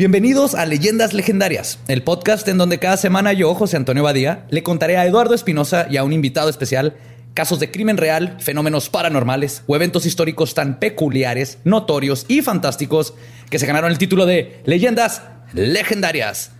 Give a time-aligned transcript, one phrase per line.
[0.00, 4.62] Bienvenidos a Leyendas Legendarias, el podcast en donde cada semana yo, José Antonio Badía, le
[4.62, 6.96] contaré a Eduardo Espinosa y a un invitado especial
[7.34, 13.12] casos de crimen real, fenómenos paranormales o eventos históricos tan peculiares, notorios y fantásticos
[13.50, 15.20] que se ganaron el título de Leyendas
[15.52, 16.52] Legendarias.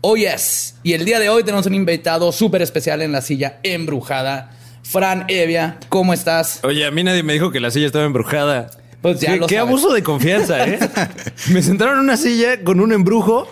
[0.00, 3.60] Oh yes, y el día de hoy tenemos un invitado súper especial en la silla
[3.62, 4.50] embrujada.
[4.82, 6.58] Fran Evia, ¿cómo estás?
[6.64, 8.70] Oye, a mí nadie me dijo que la silla estaba embrujada.
[9.02, 9.68] Pues ya qué, lo qué sabes.
[9.68, 10.78] abuso de confianza, ¿eh?
[11.52, 13.48] me sentaron en una silla con un embrujo.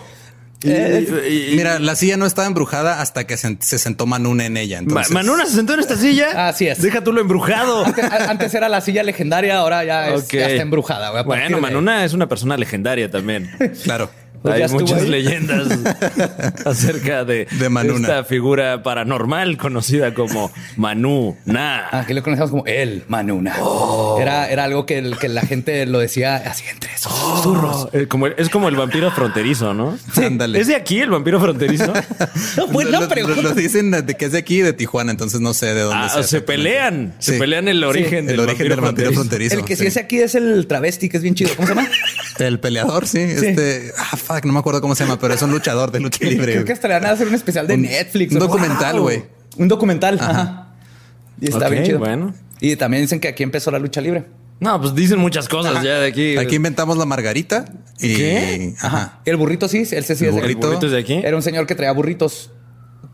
[0.61, 4.45] y- y- y- Mira, la silla no estaba embrujada hasta que se, se sentó Manuna
[4.45, 4.77] en ella.
[4.77, 6.47] Ma- Entonces, Manuna se sentó en esta silla.
[6.49, 6.81] Así es.
[6.81, 7.85] Deja tú lo embrujado.
[8.27, 11.21] Antes, era la silla legendaria, ahora ya, es- ya está embrujada.
[11.23, 13.49] Bueno, de- Manuna es una persona legendaria también.
[13.83, 14.09] Claro.
[14.49, 15.09] Pues ya Hay estuvo muchas ahí.
[15.09, 15.67] leyendas
[16.65, 17.99] acerca de, De Manuna.
[18.07, 21.87] esta figura paranormal conocida como Manu Na.
[21.91, 23.55] Aquí lo conocemos como el Manuna.
[23.61, 24.17] Oh.
[24.21, 27.89] Era, era algo que, el- que la gente lo decía así entre esos susurros.
[27.93, 29.97] Eh, como es como el vampiro fronterizo, ¿no?
[30.15, 30.59] Ándale.
[30.59, 31.91] ¿Es de aquí el vampiro fronterizo?
[32.57, 33.41] No, buena lo, pregunta.
[33.41, 36.09] lo dicen de que es de aquí, de Tijuana, entonces no sé de dónde Ah,
[36.09, 37.13] sea se pelean.
[37.19, 37.39] Se Sí.
[37.39, 39.55] pelean el origen, El del, origen del vampiro fronterizo.
[39.55, 39.87] El que sí sí.
[39.87, 41.51] es aquí es el travesti, que es bien chido.
[41.55, 41.87] ¿Cómo se llama?
[42.39, 43.19] El peleador, sí.
[43.19, 46.19] Este, ah, fuck, no me acuerdo cómo se llama, pero es un luchador de lucha
[46.25, 46.53] libre.
[46.53, 48.33] Creo que hasta le van a hacer un especial de Un- Netflix.
[48.33, 49.01] un documental, Wow.
[49.03, 49.23] güey.
[49.57, 50.17] Un documental.
[50.19, 50.73] Ajá.
[51.41, 51.99] Y está bien chido.
[51.99, 52.33] bueno.
[52.59, 54.25] Y también dicen que aquí empezó la lucha libre.
[54.59, 56.35] No, pues dicen muchas cosas ya de aquí.
[56.37, 57.65] Aquí inventamos la margarita
[57.99, 58.73] y ¿Qué?
[58.81, 59.19] Ajá.
[59.25, 60.37] El burrito sí, él sí es de El aquí.
[60.37, 60.67] ¿El burrito.
[60.67, 61.13] burrito es de aquí?
[61.23, 62.49] Era un señor que traía burritos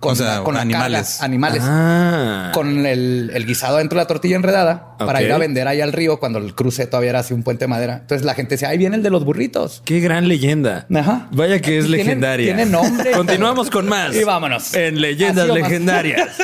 [0.03, 1.11] con, O sea, la- con la animales.
[1.13, 1.63] carga, animales.
[1.65, 2.51] Ah.
[2.53, 5.93] Con el, el guisado dentro de la tortilla enredada para ir a vender allá al
[5.93, 7.99] río cuando el cruce todavía era así un puente de madera.
[8.01, 9.81] Entonces la gente decía, ahí viene el de los burritos.
[9.85, 10.85] Qué gran leyenda.
[10.93, 11.27] Ajá.
[11.31, 12.53] Vaya que es Tiene- legendaria.
[12.53, 13.11] tiene nombre.
[13.15, 14.13] Continuamos con más.
[14.23, 14.73] Y vámonos.
[14.73, 16.29] En leyendas legendarias.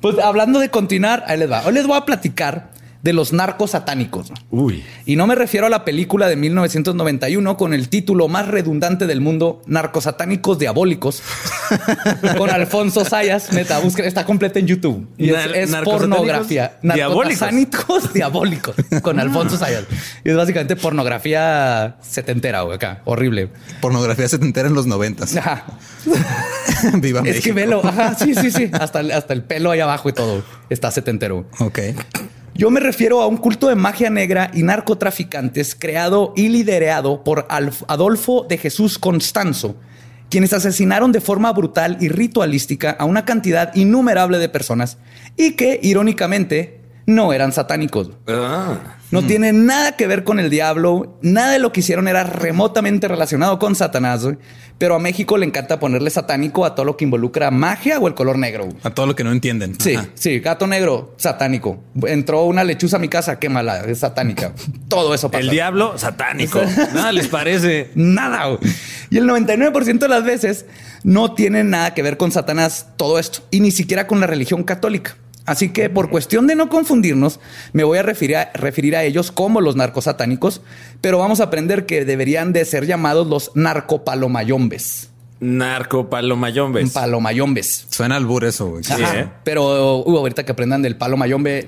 [0.00, 1.62] Pues hablando de continuar, ahí les va.
[1.64, 2.71] Hoy les voy a platicar
[3.02, 4.32] de los narcos satánicos.
[4.50, 4.84] Uy.
[5.06, 9.20] Y no me refiero a la película de 1991 con el título más redundante del
[9.20, 11.22] mundo, Narcosatánicos Diabólicos,
[12.38, 13.52] con Alfonso Sayas.
[13.52, 15.08] Neta, está completa en YouTube.
[15.18, 16.72] Y es, Nar- es narcosatánicos pornografía.
[16.82, 17.40] diabólicos.
[17.40, 19.84] Narcosatánicos diabólicos con Alfonso Sayas.
[20.24, 23.02] Y es básicamente pornografía setentera, güey, acá.
[23.04, 23.48] Horrible.
[23.80, 25.36] Pornografía setentera en los noventas.
[25.36, 25.64] Ajá.
[26.94, 27.80] Viva Es que velo.
[27.84, 28.70] Ajá, sí, sí, sí.
[28.72, 30.44] Hasta, el- hasta el pelo ahí abajo y todo.
[30.70, 31.46] Está setentero.
[31.58, 31.78] Ok.
[32.54, 37.46] Yo me refiero a un culto de magia negra y narcotraficantes creado y liderado por
[37.48, 39.76] Adolfo de Jesús Constanzo,
[40.28, 44.98] quienes asesinaron de forma brutal y ritualística a una cantidad innumerable de personas
[45.36, 48.10] y que, irónicamente, no eran satánicos.
[48.28, 48.96] Ah.
[49.12, 53.06] No tiene nada que ver con el diablo, nada de lo que hicieron era remotamente
[53.08, 54.38] relacionado con Satanás, güey.
[54.78, 58.14] pero a México le encanta ponerle satánico a todo lo que involucra magia o el
[58.14, 58.64] color negro.
[58.64, 58.76] güey.
[58.82, 59.78] A todo lo que no entienden.
[59.78, 60.08] Sí, Ajá.
[60.14, 61.78] sí, gato negro, satánico.
[62.06, 64.54] Entró una lechuza a mi casa, quémala, es satánica.
[64.88, 65.40] Todo eso pasa.
[65.42, 66.60] El diablo satánico.
[66.94, 67.90] Nada les parece.
[67.94, 68.46] Nada.
[68.46, 68.58] güey.
[69.10, 70.64] Y el 99% de las veces
[71.04, 74.62] no tiene nada que ver con Satanás todo esto y ni siquiera con la religión
[74.64, 75.16] católica.
[75.44, 77.40] Así que por cuestión de no confundirnos,
[77.72, 80.60] me voy a referir a, referir a ellos como los narcosatánicos,
[81.00, 85.08] pero vamos a aprender que deberían de ser llamados los narcopalomayombes.
[85.42, 86.92] Narco palomayombes.
[86.92, 87.86] Palomayombes.
[87.90, 88.84] Suena albur eso, güey.
[88.84, 89.18] Sí, Ajá.
[89.18, 89.28] ¿eh?
[89.42, 91.66] Pero uh, ahorita que aprendan del palo mayombe,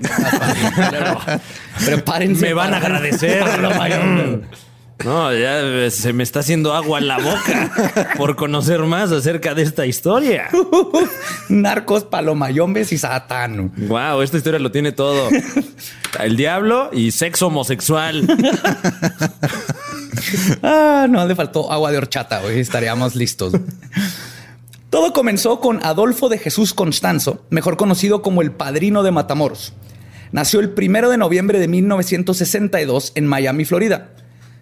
[1.85, 2.45] prepárense.
[2.45, 3.43] Me van a agradecer.
[5.03, 7.71] No, ya eh, se me está haciendo agua en la boca
[8.17, 10.49] por conocer más acerca de esta historia.
[11.49, 13.73] Narcos, palomayombes y satán.
[13.87, 15.29] Wow, esta historia lo tiene todo.
[16.19, 18.25] El diablo y sexo homosexual.
[20.63, 23.53] Ah, no, le faltó agua de horchata, hoy estaríamos listos.
[24.89, 29.73] Todo comenzó con Adolfo de Jesús Constanzo, mejor conocido como el padrino de Matamoros.
[30.31, 34.11] Nació el primero de noviembre de 1962 en Miami, Florida.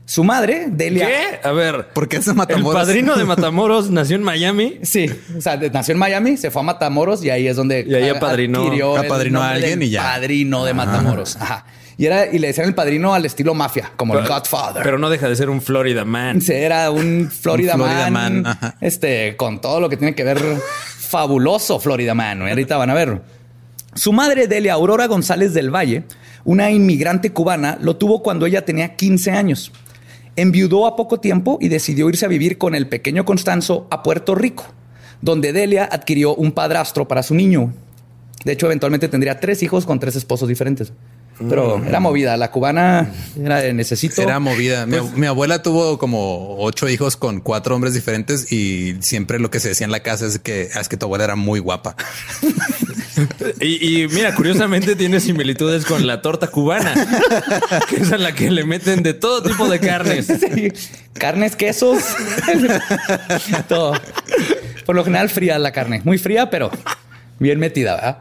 [0.06, 1.08] Su madre, Delia.
[1.08, 1.48] ¿Qué?
[1.48, 1.88] A ver.
[1.94, 2.74] ¿Por qué es de El Matamoros?
[2.82, 4.80] padrino de Matamoros nació en Miami.
[4.84, 7.86] Sí, o sea, de- nació en Miami, se fue a Matamoros y ahí es donde
[7.88, 10.04] Y ahí apadrinó- adquirió el apadrinó a alguien y ya.
[10.04, 11.38] Padrino de Matamoros.
[11.38, 11.66] Ajá.
[11.96, 14.82] Y era y le decían el padrino al estilo mafia, como el Godfather.
[14.84, 16.42] Pero no deja de ser un Florida man.
[16.42, 20.24] Sí, era un Florida, Un Florida man, man, este, con todo lo que tiene que
[20.24, 20.40] ver
[20.98, 22.42] fabuloso Florida man.
[22.42, 23.22] Ahorita van a ver.
[23.96, 26.04] Su madre, Delia Aurora González del Valle,
[26.46, 29.72] una inmigrante cubana, lo tuvo cuando ella tenía 15 años.
[30.36, 34.36] Enviudó a poco tiempo y decidió irse a vivir con el pequeño Constanzo a Puerto
[34.36, 34.66] Rico,
[35.22, 37.74] donde Delia adquirió un padrastro para su niño.
[38.44, 40.92] De hecho, eventualmente tendría tres hijos con tres esposos diferentes.
[41.50, 42.38] Pero era movida.
[42.38, 44.22] La cubana era de necesito.
[44.22, 44.86] Era movida.
[44.86, 49.60] Mi, mi abuela tuvo como ocho hijos con cuatro hombres diferentes y siempre lo que
[49.60, 51.96] se decía en la casa es que, es que tu abuela era muy guapa.
[53.60, 56.94] Y, y mira, curiosamente tiene similitudes con la torta cubana,
[57.90, 60.28] que es a la que le meten de todo tipo de carnes.
[60.28, 60.72] Sí.
[61.14, 62.04] Carnes, quesos,
[63.68, 63.94] todo.
[64.86, 66.72] Por lo general fría la carne, muy fría, pero
[67.40, 68.18] bien metida, ¿verdad?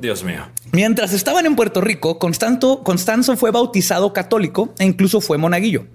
[0.00, 0.46] Dios mío.
[0.72, 5.86] Mientras estaban en Puerto Rico, Constanzo, Constanzo fue bautizado católico e incluso fue monaguillo.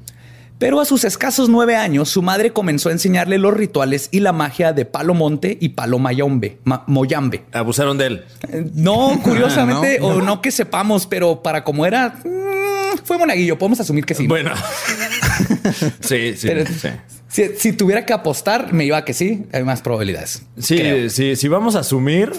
[0.57, 4.31] Pero a sus escasos nueve años, su madre comenzó a enseñarle los rituales y la
[4.31, 7.44] magia de Palo Monte y Palo Mayombe, Ma- Moyambe.
[7.52, 8.25] Abusaron de él.
[8.50, 10.07] Eh, No, curiosamente, Ah, ¿no?
[10.07, 13.57] o no que sepamos, pero para como era, mm, fue monaguillo.
[13.57, 14.28] Podemos asumir que sí.
[14.28, 14.52] Bueno.
[16.00, 16.90] sí, sí, Pero- sí.
[17.28, 19.44] Si, si tuviera que apostar, me iba a que sí.
[19.52, 20.44] Hay más probabilidades.
[20.57, 21.10] Sí, Creo.
[21.10, 22.31] sí, si vamos a asumir,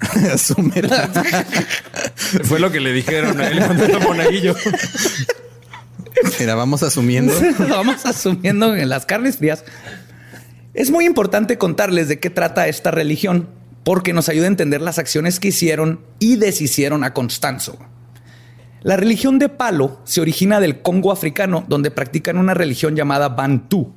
[0.32, 0.88] Asumir.
[2.44, 4.54] fue lo que le dijeron a él cuando era monaguillo.
[6.38, 7.32] Mira, vamos asumiendo.
[7.68, 9.64] Vamos asumiendo en las carnes frías.
[10.74, 13.48] Es muy importante contarles de qué trata esta religión,
[13.84, 17.78] porque nos ayuda a entender las acciones que hicieron y deshicieron a Constanzo.
[18.82, 23.92] La religión de Palo se origina del Congo africano, donde practican una religión llamada Bantú,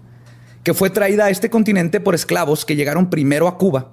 [0.63, 3.91] que fue traída a este continente por esclavos que llegaron primero a Cuba,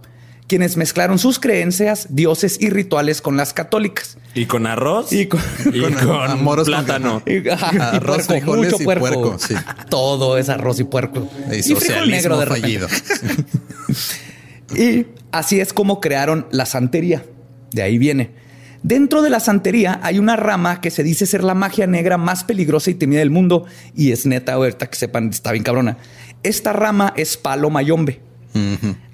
[0.48, 4.18] quienes mezclaron sus creencias, dioses y rituales con las católicas.
[4.34, 5.40] Y con arroz Y con-
[5.72, 7.22] y con con, amoros con- plátano.
[7.26, 9.04] Y- ajá, y Arroz, puerco, frijoles mucho y puerco.
[9.22, 9.54] puerco, sí.
[9.90, 11.28] Todo es arroz y puerco.
[11.52, 12.60] Y Y frijol negro de repente.
[12.62, 12.88] fallido.
[14.74, 17.24] Y así es como crearon la santería.
[17.72, 18.30] De ahí viene.
[18.82, 22.44] Dentro de la santería hay una rama que se dice ser la magia negra más
[22.44, 23.64] peligrosa y temida del mundo.
[23.94, 25.96] Y es neta, ahorita que sepan, está bien cabrona.
[26.42, 28.20] Esta rama es palo mayombe.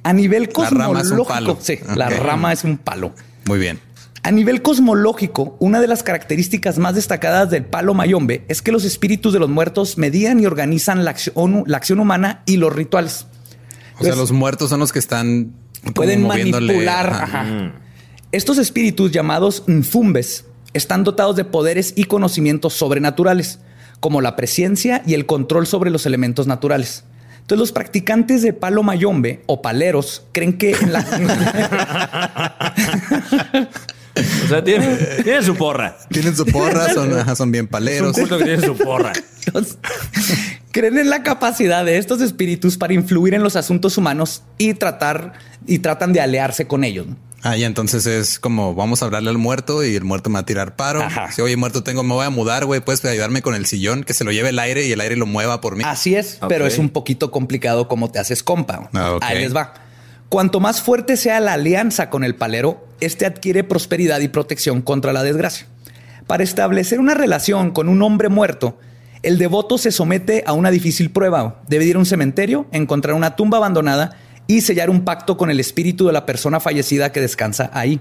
[0.02, 3.14] A nivel La rama cosmológico, sí, la rama es un palo.
[3.46, 3.80] Muy bien.
[4.22, 8.84] A nivel cosmológico, una de las características más destacadas del palo mayombe es que los
[8.84, 13.26] espíritus de los muertos medían y organizan la acción, la acción humana y los rituales.
[13.26, 15.52] O sea, Entonces, los muertos son los que están
[15.94, 17.10] pueden manipular.
[17.10, 17.40] ajá.
[17.40, 17.72] ajá.
[18.32, 23.60] Estos espíritus llamados nfumbes están dotados de poderes y conocimientos sobrenaturales,
[24.00, 27.04] como la presencia y el control sobre los elementos naturales.
[27.44, 31.00] Entonces, los practicantes de palo mayombe o paleros creen que en la,
[34.44, 35.96] O sea, tiene, tiene su porra.
[36.08, 38.16] Tienen su porra, son, son bien Es un paleros.
[38.16, 39.12] culto que tiene su porra.
[39.52, 39.76] Los-
[40.70, 45.32] creen en la capacidad de estos espíritus para influir en los asuntos humanos y tratar
[45.66, 47.06] y tratan de aliarse con ellos.
[47.44, 50.40] Ah, ya entonces es como vamos a hablarle al muerto y el muerto me va
[50.40, 51.02] a tirar paro.
[51.02, 51.30] Ajá.
[51.30, 52.80] Si oye, muerto, tengo, me voy a mudar, güey.
[52.80, 55.26] Puedes ayudarme con el sillón, que se lo lleve el aire y el aire lo
[55.26, 55.84] mueva por mí.
[55.86, 58.88] Así es, pero es un poquito complicado cómo te haces compa.
[58.94, 59.18] Ah.
[59.20, 59.74] Ahí les va.
[60.30, 65.12] Cuanto más fuerte sea la alianza con el palero, este adquiere prosperidad y protección contra
[65.12, 65.66] la desgracia.
[66.26, 68.78] Para establecer una relación con un hombre muerto,
[69.22, 71.62] el devoto se somete a una difícil prueba.
[71.68, 75.60] Debe ir a un cementerio, encontrar una tumba abandonada y sellar un pacto con el
[75.60, 78.00] espíritu de la persona fallecida que descansa ahí.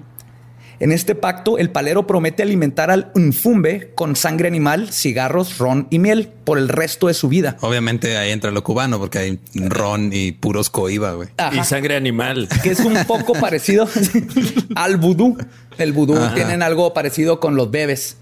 [0.79, 5.99] En este pacto, el palero promete alimentar al unfumbe con sangre animal, cigarros, ron y
[5.99, 7.55] miel por el resto de su vida.
[7.61, 11.29] Obviamente ahí entra lo cubano porque hay ron y puros coiba, güey.
[11.53, 12.49] Y sangre animal.
[12.63, 13.87] que es un poco parecido
[14.75, 15.37] al vudú.
[15.77, 16.33] El vudú Ajá.
[16.35, 18.17] tienen algo parecido con los bebés.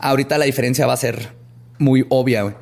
[0.00, 1.28] Ahorita la diferencia va a ser
[1.78, 2.42] muy obvia.
[2.42, 2.54] güey.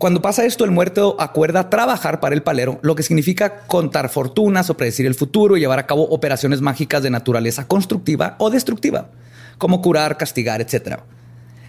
[0.00, 4.70] Cuando pasa esto, el muerto acuerda trabajar para el palero, lo que significa contar fortunas
[4.70, 9.10] o predecir el futuro y llevar a cabo operaciones mágicas de naturaleza constructiva o destructiva,
[9.58, 11.00] como curar, castigar, etc.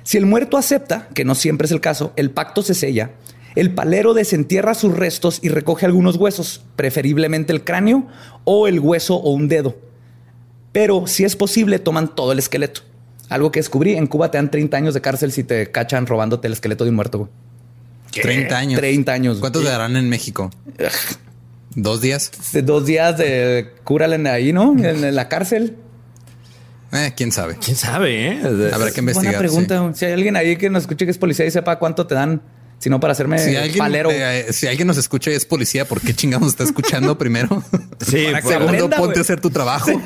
[0.03, 3.11] Si el muerto acepta, que no siempre es el caso, el pacto se sella,
[3.55, 8.07] el palero desentierra sus restos y recoge algunos huesos, preferiblemente el cráneo
[8.45, 9.75] o el hueso o un dedo.
[10.71, 12.79] Pero si es posible, toman todo el esqueleto.
[13.27, 16.47] Algo que descubrí, en Cuba te dan 30 años de cárcel si te cachan robándote
[16.47, 17.29] el esqueleto de un muerto.
[18.13, 18.36] Güey.
[18.36, 18.80] 30 años.
[18.80, 19.38] 30 años.
[19.39, 20.51] ¿Cuántos le darán en México?
[21.75, 22.32] ¿Dos días?
[22.51, 24.75] De Dos días de cúrale ahí, ¿no?
[24.77, 25.77] En la cárcel.
[26.91, 27.56] Eh, quién sabe.
[27.63, 28.39] ¿Quién sabe, eh?
[28.74, 29.13] Habrá que investigar.
[29.36, 29.91] Buena pregunta.
[29.96, 32.41] Si hay alguien ahí que nos escuche que es policía y sepa cuánto te dan,
[32.80, 33.39] si no para hacerme.
[33.39, 34.10] Si alguien, palero.
[34.12, 37.63] eh, si alguien nos escucha y es policía, ¿por qué chingados está escuchando primero?
[38.06, 39.89] Sí, Para que por- se Segundo, aprenda, ponte a hacer tu trabajo.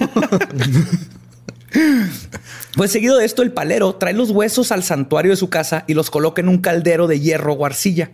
[2.75, 5.93] Pues seguido de esto, el palero trae los huesos al santuario de su casa y
[5.93, 8.11] los coloca en un caldero de hierro o arcilla.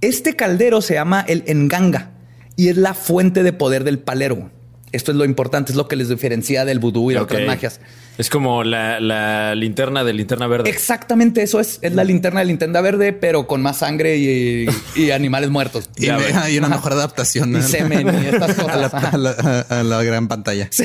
[0.00, 2.10] Este caldero se llama el enganga
[2.56, 4.50] y es la fuente de poder del palero.
[4.92, 7.80] Esto es lo importante, es lo que les diferencia del vudú y de otras magias.
[8.18, 10.68] Es como la, la linterna de linterna verde.
[10.68, 11.78] Exactamente eso es.
[11.80, 14.66] Es la linterna de linterna verde, pero con más sangre y,
[14.96, 15.88] y animales muertos.
[15.96, 19.14] Y hay una mejor adaptación Y semen y estas a, la, cosas.
[19.14, 20.66] A la- a la gran pantalla.
[20.72, 20.84] Sí.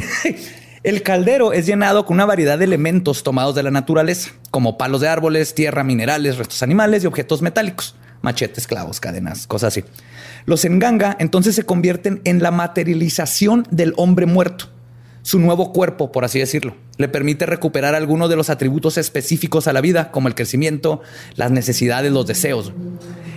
[0.85, 5.01] El caldero es llenado con una variedad de elementos tomados de la naturaleza, como palos
[5.01, 9.83] de árboles, tierra, minerales, restos animales y objetos metálicos, machetes, clavos, cadenas, cosas así.
[10.45, 14.67] Los enganga entonces se convierten en la materialización del hombre muerto,
[15.25, 16.75] su nuevo cuerpo, por así decirlo.
[16.97, 21.01] Le permite recuperar algunos de los atributos específicos a la vida, como el crecimiento,
[21.35, 22.73] las necesidades, los deseos.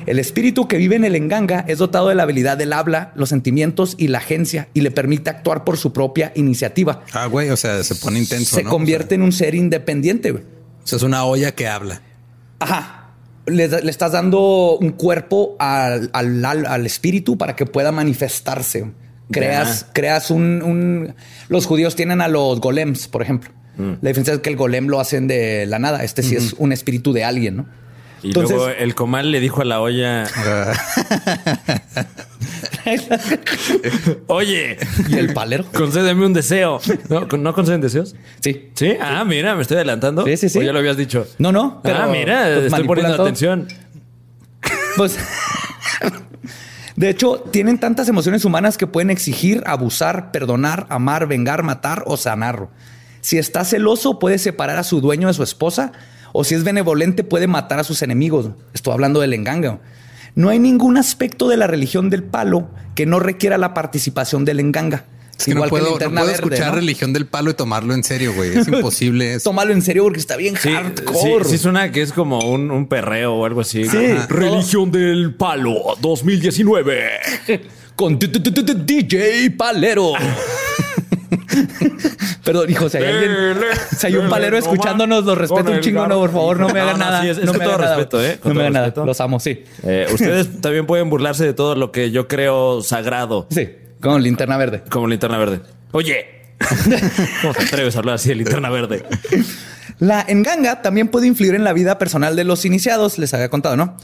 [0.04, 3.30] El espíritu que vive en el enganga es dotado de la habilidad del habla, los
[3.30, 7.04] sentimientos y la agencia y le permite actuar por su propia iniciativa.
[7.14, 8.56] Ah, güey, o sea, se pone intenso.
[8.56, 8.70] Se ¿no?
[8.70, 10.30] convierte en un ser independiente.
[10.32, 10.44] güey.
[10.44, 12.02] O sea, es una olla que habla.
[12.58, 13.12] Ajá.
[13.46, 18.92] Le, le estás dando un cuerpo al- al espíritu para que pueda manifestarse.
[19.30, 21.14] Creas, creas un, un-
[21.48, 23.50] Los judíos tienen a los golems, por ejemplo.
[23.76, 23.92] Mm.
[24.00, 26.02] La diferencia es que el golem lo hacen de la nada.
[26.02, 27.66] Este sí es un espíritu de alguien, ¿no?
[28.22, 30.24] Y Entonces- luego el comal le dijo a la olla,
[34.26, 34.76] oye,
[35.08, 35.64] y el palero.
[35.72, 36.80] concédeme un deseo.
[37.08, 38.14] ¿No, ¿no conceden deseos?
[38.40, 38.70] Sí.
[38.74, 38.94] Sí.
[39.00, 40.24] Ah, mira, me estoy adelantando.
[40.24, 40.58] Sí, sí, sí.
[40.58, 41.26] O ya lo habías dicho.
[41.38, 41.80] No, no.
[41.82, 43.26] Pero, ah, mira, pues, estoy poniendo todo.
[43.26, 43.68] atención.
[44.96, 45.16] Pues,
[46.98, 52.16] de hecho, tienen tantas emociones humanas que pueden exigir, abusar, perdonar, amar, vengar, matar o
[52.16, 52.70] sanar.
[53.20, 55.92] Si está celoso, puede separar a su dueño de su esposa,
[56.32, 58.50] o si es benevolente, puede matar a sus enemigos.
[58.74, 59.78] Estoy hablando del enganga.
[60.34, 64.58] No hay ningún aspecto de la religión del palo que no requiera la participación del
[64.58, 65.04] enganga.
[65.38, 66.74] Es que no Igual puedo, la no puedo verde, escuchar ¿no?
[66.74, 68.56] religión del palo y tomarlo en serio, güey.
[68.58, 69.34] Es imposible.
[69.34, 69.50] eso.
[69.50, 71.44] Tómalo en serio porque está bien Sí, sí, hardcore.
[71.44, 73.84] sí suena que es como un, un perreo o algo así.
[73.84, 73.96] Sí.
[74.16, 74.26] Ajá.
[74.28, 77.02] Religión del palo 2019.
[77.94, 80.12] con DJ Palero.
[82.44, 83.32] Perdón, hijo, si hay alguien,
[83.96, 86.98] si hay un palero escuchándonos, los respeto un chingo, no, por favor, no me hagan
[86.98, 87.22] No, no, nada.
[87.22, 87.96] sí, es- es no me todo hagan nada.
[87.96, 88.38] respeto, ¿eh?
[88.40, 88.86] Con No me todo hagan nada.
[88.86, 89.06] respeto.
[89.06, 89.64] Los amo, sí.
[89.82, 93.68] Eh, ustedes también pueden burlarse de todo lo que yo creo sagrado, Sí,
[94.00, 94.82] con linterna verde.
[94.88, 95.60] como linterna verde.
[95.92, 96.26] Oye,
[97.42, 99.04] ¿cómo te atreves a hablar así de linterna verde?
[99.98, 103.76] La enganga también puede influir en la vida personal de los iniciados, les había contado,
[103.76, 103.96] ¿no?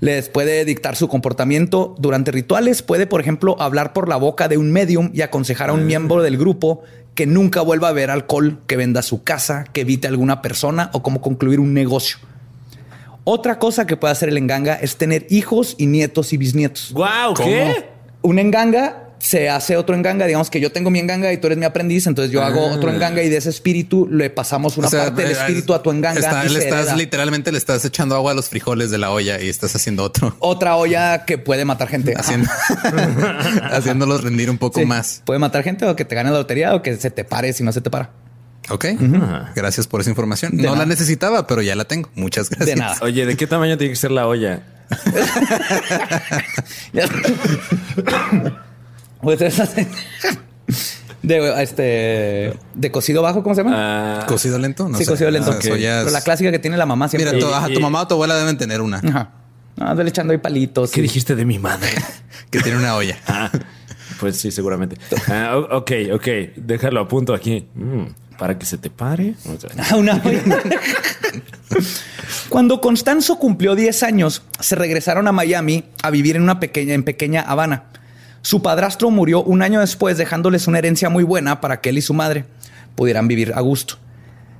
[0.00, 4.56] Les puede dictar su comportamiento durante rituales, puede, por ejemplo, hablar por la boca de
[4.56, 6.82] un medium y aconsejar a un miembro del grupo
[7.14, 10.88] que nunca vuelva a ver alcohol, que venda su casa, que evite a alguna persona
[10.94, 12.16] o cómo concluir un negocio.
[13.24, 16.92] Otra cosa que puede hacer el enganga es tener hijos y nietos y bisnietos.
[16.92, 17.90] Guau, ¿qué?
[18.22, 20.26] Un enganga se hace otro enganga.
[20.26, 22.08] Digamos que yo tengo mi enganga y tú eres mi aprendiz.
[22.08, 25.22] Entonces yo hago otro enganga y de ese espíritu le pasamos una O sea, parte
[25.22, 26.18] del eh, espíritu a tu enganga.
[26.18, 26.96] está- y le estás hereda.
[26.96, 30.34] literalmente le estás echando agua a los frijoles de la olla y estás haciendo otro.
[30.40, 32.14] Otra olla que puede matar gente.
[32.16, 32.48] Haciendo,
[33.70, 34.86] haciéndolos rendir un poco Sí.
[34.86, 35.22] más.
[35.24, 37.62] Puede matar gente o que te gane la lotería o que se te pare si
[37.62, 38.10] no se te para.
[38.70, 38.86] Ok.
[39.54, 40.56] Gracias por esa información.
[40.56, 40.78] De no nada.
[40.80, 42.10] la necesitaba, pero ya la tengo.
[42.14, 42.66] Muchas gracias.
[42.66, 42.96] De nada.
[43.02, 44.62] Oye, ¿de qué tamaño tiene que ser la olla?
[49.22, 49.68] pues esa-
[51.22, 54.20] de este de cocido bajo, ¿cómo se llama?
[54.22, 54.88] Ah, ¿Cocido lento?
[54.88, 55.10] No sí, sé.
[55.10, 55.52] cocido lento.
[55.52, 57.32] Ah, eso ya Pero la clásica que tiene la mamá siempre.
[57.32, 59.30] Mira, tu, Y- ajá, tu y- mamá o tu abuela deben tener una Ajá.
[59.76, 60.90] No, ando echando ahí palitos.
[60.90, 61.88] ¿Qué y- dijiste de mi madre?
[62.50, 63.16] que tiene una olla.
[63.26, 63.50] Ah,
[64.20, 64.96] pues sí, seguramente.
[65.28, 66.26] Ah, ok, ok.
[66.56, 67.66] Déjalo a punto aquí.
[67.74, 68.04] Mm,
[68.38, 69.34] para que se te pare.
[69.46, 70.42] O sea, Ah, una olla.
[72.48, 77.02] Cuando Constanzo cumplió 10 años, se regresaron a Miami a vivir en una pequeña, en
[77.04, 77.84] pequeña Habana.
[78.42, 82.02] Su padrastro murió un año después, dejándoles una herencia muy buena para que él y
[82.02, 82.44] su madre
[82.96, 83.96] pudieran vivir a gusto.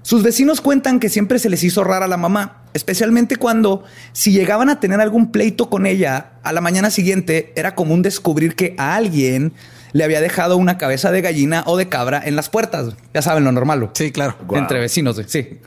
[0.03, 4.33] Sus vecinos cuentan que siempre se les hizo rara a la mamá, especialmente cuando, si
[4.33, 8.75] llegaban a tener algún pleito con ella, a la mañana siguiente era común descubrir que
[8.79, 9.53] a alguien
[9.93, 12.95] le había dejado una cabeza de gallina o de cabra en las puertas.
[13.15, 13.91] Ya saben lo normal.
[13.93, 14.37] Sí, claro.
[14.53, 15.61] Entre vecinos, sí.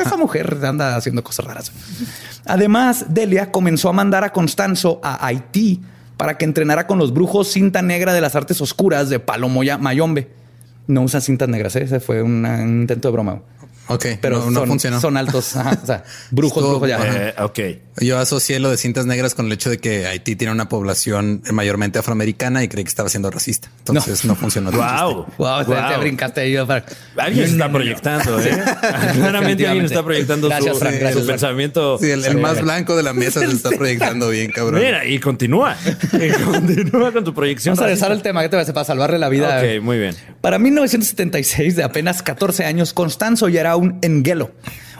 [0.00, 1.72] Esa mujer anda haciendo cosas raras.
[2.44, 5.82] Además, Delia comenzó a mandar a Constanzo a Haití
[6.16, 10.28] para que entrenara con los brujos cinta negra de las artes oscuras de Palomoya Mayombe.
[10.86, 11.82] No usan cintas negras, ¿eh?
[11.84, 13.40] ese fue una- un intento de broma.
[13.86, 15.00] Ok, Pero no, no son, funcionó.
[15.00, 15.56] son altos.
[15.56, 17.28] ajá, o sea, brujos, Estuvo- brujos ya.
[17.28, 17.58] eh, ok.
[18.00, 21.42] Yo asocié lo de cintas negras con el hecho de que Haití tiene una población
[21.52, 23.68] mayormente afroamericana y creí que estaba siendo racista.
[23.78, 24.70] Entonces no, funcionó.
[24.72, 25.26] tu Wow.
[25.38, 26.56] Wow, te- te brincaste ahí.
[26.66, 26.84] para-
[27.16, 28.50] Alguien está proyectando, ¿eh?
[29.14, 31.30] Claramente alguien está proyectando Gracias, su, Frank, su gracias, Frank.
[31.38, 31.98] pensamiento.
[31.98, 34.80] Sí, el, el más blanco de la mesa se está proyectando bien, cabrón.
[34.80, 35.76] Mira, y continúa.
[36.12, 37.74] Y continúa con tu proyección.
[37.74, 39.60] Vamos a regresar al tema que te parece para salvarle la vida.
[39.60, 40.16] Ok, muy bien.
[40.40, 44.52] Para 1976, de apenas 14 años, Constanzo ya era un enguelo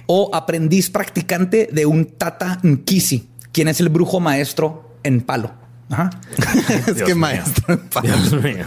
[0.07, 5.55] o aprendiz practicante de un Tata Nkisi, quien es el brujo maestro en palo.
[5.91, 6.11] Ajá.
[6.87, 7.75] es que maestro.
[7.75, 8.09] en palo.
[8.09, 8.65] Dios mío.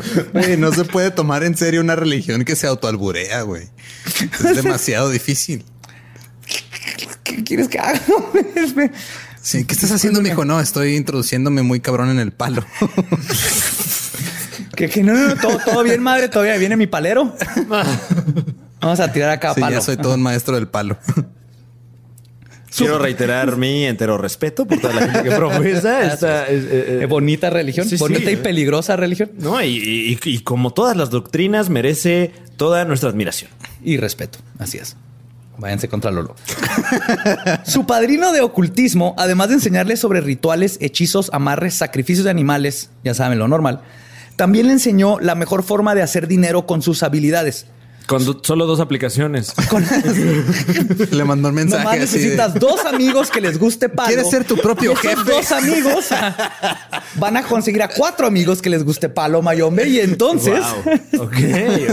[0.57, 3.69] No se puede tomar en serio una religión que se autoalburea, güey.
[4.45, 5.65] Es demasiado difícil.
[7.23, 8.01] ¿Qué quieres que haga?
[9.41, 10.45] Sí, ¿qué estás haciendo, mijo?
[10.45, 12.65] No, estoy introduciéndome muy cabrón en el palo.
[14.75, 16.29] que, que no, no, no, todo, todo bien, madre.
[16.29, 17.35] Todavía viene mi palero.
[18.81, 19.75] Vamos a tirar acá Sí, palo.
[19.75, 20.97] ya soy todo un maestro del palo.
[22.75, 26.99] Quiero reiterar mi entero respeto por toda la gente que profesa esta es- eh, Eh,
[27.03, 28.37] eh, bonita religión, Sí, sí, bonita y eh.
[28.37, 29.31] peligrosa religión.
[29.39, 33.49] no, y, y- y como todas las doctrinas merece toda nuestra admiración.
[33.83, 34.39] Y respeto.
[34.59, 34.95] Así es.
[35.57, 36.35] Váyanse contra Lolo.
[37.65, 43.15] Su padrino de ocultismo, además de enseñarle sobre rituales, hechizos, amarres, sacrificios de animales, ya
[43.15, 43.81] saben lo normal,
[44.35, 47.65] también le enseñó la mejor forma de hacer dinero con sus habilidades.
[48.07, 49.53] Con do- solo dos aplicaciones.
[49.69, 49.85] Con-
[51.11, 54.07] Le mandó un mensaje Nomás así de, necesitas dos amigos que les guste palo.
[54.07, 55.31] ¿Quieres ser tu propio Y esos jefe?
[55.31, 56.05] Dos amigos
[57.15, 60.61] van a conseguir a cuatro amigos que les guste palo mayombe y entonces
[61.15, 61.25] Wow.
[61.25, 61.35] Ok,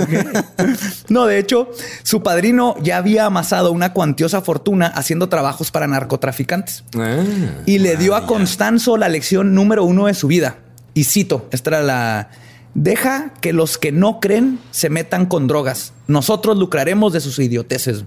[0.02, 0.68] ok.
[1.08, 1.70] No, de hecho,
[2.02, 6.84] su padrino ya había amasado una cuantiosa fortuna haciendo trabajos para narcotraficantes.
[6.96, 7.18] Ah.
[7.66, 10.56] Y le dio a Constanzo la lección número uno de su vida.
[10.94, 12.30] Y cito, esta era la...
[12.74, 15.92] Deja que los que no creen se metan con drogas.
[16.08, 18.04] Nosotros lucraremos de sus idioteces.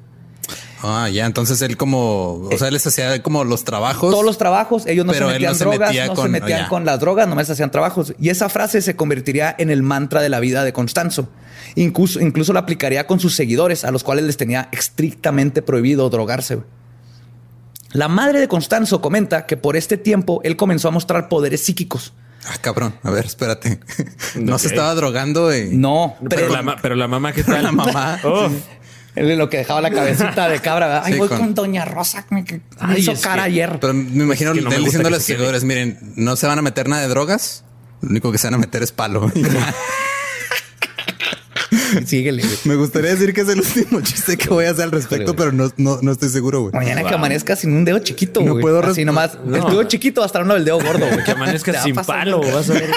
[0.83, 4.11] Ah, ya, entonces él como, o sea, él les hacía como los trabajos.
[4.11, 6.59] Todos los trabajos, ellos no se metían no se drogas, metía no se con- metían
[6.63, 6.69] ya.
[6.69, 8.13] con las drogas, nomás hacían trabajos.
[8.19, 11.29] Y esa frase se convertiría en el mantra de la vida de Constanzo.
[11.75, 16.59] Incluso, incluso la aplicaría con sus seguidores, a los cuales les tenía estrictamente prohibido drogarse.
[17.93, 22.13] La madre de Constanzo comenta que por este tiempo él comenzó a mostrar poderes psíquicos.
[22.49, 22.93] Ah, cabrón.
[23.03, 23.79] A ver, espérate.
[24.35, 27.63] No se estaba drogando y No, Pero, pero la, pero la mamá, ¿qué tal?
[27.63, 28.19] la mamá.
[28.23, 28.49] Oh.
[29.15, 30.87] él es lo que dejaba la cabecita de cabra.
[30.87, 31.03] ¿verdad?
[31.05, 31.53] Ay, Sí, voy con- con...
[31.55, 33.77] Doña Rosa, que me me Ay, hizo cara que- ayer.
[33.81, 36.35] Pero me imagino Es que no me él gusta diciendo a los seguidores, miren, no
[36.35, 37.63] se van a meter nada de drogas.
[38.01, 39.31] Lo único que se van a meter es palo.
[42.05, 42.43] Síguele.
[42.43, 42.55] güey.
[42.65, 45.51] Me gustaría decir que es el último chiste que voy a hacer al respecto, pero
[45.51, 46.73] no, no, no estoy seguro, güey.
[46.73, 48.41] Mañana que amanezca sin un dedo chiquito.
[48.41, 48.61] No güey.
[48.61, 49.37] puedo Así nomás.
[49.45, 49.69] El No.
[49.69, 51.05] dedo chiquito va a estar uno del dedo gordo.
[51.07, 51.23] güey.
[51.23, 52.39] Que amanezca Te va a sin pasar palo.
[52.41, 52.89] una- Vas a ver.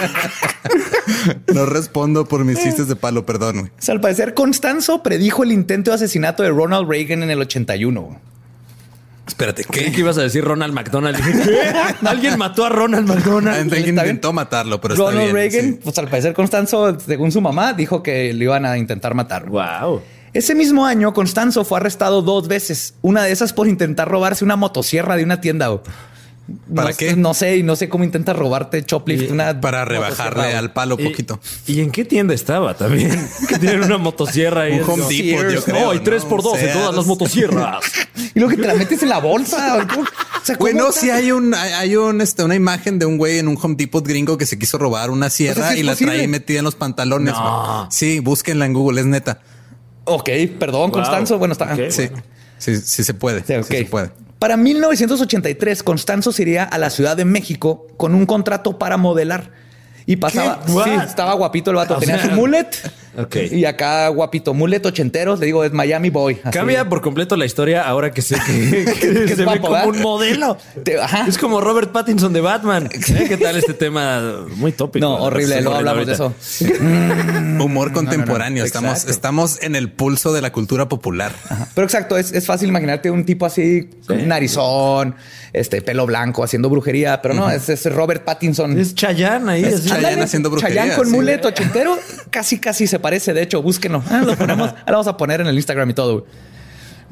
[1.55, 3.71] No respondo por mis chistes de palo, perdón, güey.
[3.71, 7.41] O sea, al parecer, Constanzo predijo el intento de asesinato de Ronald Reagan en el
[7.41, 8.21] 81.
[9.31, 9.93] Espérate, Creí ¿qué?
[9.93, 11.17] que ibas a decir Ronald McDonald.
[12.05, 13.57] Alguien mató a Ronald McDonald.
[13.73, 14.17] Alguien ¿Está bien?
[14.17, 15.35] intentó matarlo, pero está Ronald bien.
[15.37, 15.81] Reagan, sí.
[15.85, 19.47] pues al parecer, Constanzo, según su mamá, dijo que le iban a intentar matar.
[19.49, 20.03] Wow.
[20.33, 22.95] Ese mismo año, Constanzo fue arrestado dos veces.
[23.03, 25.71] Una de esas por intentar robarse una motosierra de una tienda.
[26.75, 27.15] ¿Para No- qué?
[27.15, 29.31] No sé, y no sé cómo intenta robarte Choplift.
[29.31, 31.39] Una Para rebajarle al palo Y- poquito.
[31.67, 33.11] ¿Y, en qué tienda estaba también?
[33.49, 34.81] Que tienen una motosierra ahí.
[34.81, 36.03] Un Home Depot, yo creo, No, hay ¿no?
[36.05, 37.85] 3 por 2 en todas las motosierras.
[38.35, 39.85] Y luego que te la metes en la bolsa.
[39.93, 40.07] güey.
[40.07, 41.01] O sea, ¿cómo Bueno, está?
[41.01, 44.07] sí hay un, hay, un, este, una imagen de un güey en un Home Depot
[44.07, 46.59] gringo que se quiso robar una sierra O sea, ¿sí es y la trae metida
[46.59, 47.35] en los pantalones.
[47.35, 47.89] No.
[47.91, 49.41] Sí, búsquenla en Google, es neta.
[50.05, 50.93] Ok, perdón, Wow.
[50.93, 51.39] Constanzo.
[51.39, 51.75] Bueno, está.
[51.75, 51.91] Ok.
[51.91, 52.09] Sí,
[52.59, 53.43] sí, sí se puede.
[53.45, 53.65] Sí, ok.
[53.69, 54.11] Sí se puede.
[54.41, 59.51] Para 1983, Constanzo se iría a la Ciudad de México con un contrato para modelar.
[60.07, 61.99] Y pasaba, sí, estaba guapito el vato.
[61.99, 62.71] O Tenía sea, su mullet.
[63.17, 63.37] Ok.
[63.53, 65.39] Y acá guapito, mullet ochenteros.
[65.41, 66.39] Le digo, es Miami Boy.
[66.43, 66.57] así.
[66.57, 68.85] Cambia por completo la historia ahora que sé que,
[69.29, 69.89] se ve guapo, como ¿verdad?
[69.89, 70.59] un modelo.
[70.85, 71.27] Te- ajá.
[71.27, 72.89] Es como Robert Pattinson de Batman.
[72.93, 73.25] ¿Eh?
[73.29, 74.47] ¿Qué tal este tema?
[74.57, 75.05] Muy tópico.
[75.07, 75.63] No, horrible.
[75.63, 76.35] Corriendo hablamos de eso.
[77.65, 78.65] Humor contemporáneo.
[78.65, 79.11] Estamos, Exacto.
[79.13, 81.33] estamos en el pulso de la cultura popular.
[81.75, 85.15] Pero exacto, es, es fácil imaginarte un tipo así, con narizón,
[85.53, 87.21] este pelo blanco, haciendo brujería.
[87.23, 88.79] Pero no, es, es Robert Pattinson.
[88.79, 89.65] Es Chayanne ahí.
[89.65, 89.85] Es.
[89.87, 91.13] Chayanne haciendo brujería, Chayanne con sí.
[91.13, 91.99] mulet ochentero,
[92.31, 93.10] casi casi se parece.
[93.11, 94.03] De hecho, búsquenlo.
[94.11, 96.13] Ah, lo ponemos, ahora vamos a poner en el Instagram y todo.
[96.21, 96.25] güey.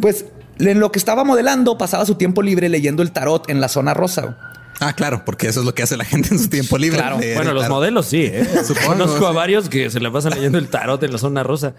[0.00, 0.24] Pues
[0.58, 3.94] en lo que estaba modelando, pasaba su tiempo libre leyendo el tarot en la zona
[3.94, 4.38] rosa.
[4.80, 6.98] Ah, claro, porque eso es lo que hace la gente en su tiempo libre.
[7.00, 7.16] Claro.
[7.34, 8.22] Bueno, los modelos sí.
[8.32, 8.46] ¿eh?
[8.64, 11.74] Supongo, Conozco a varios que se la pasan leyendo el tarot en la zona rosa.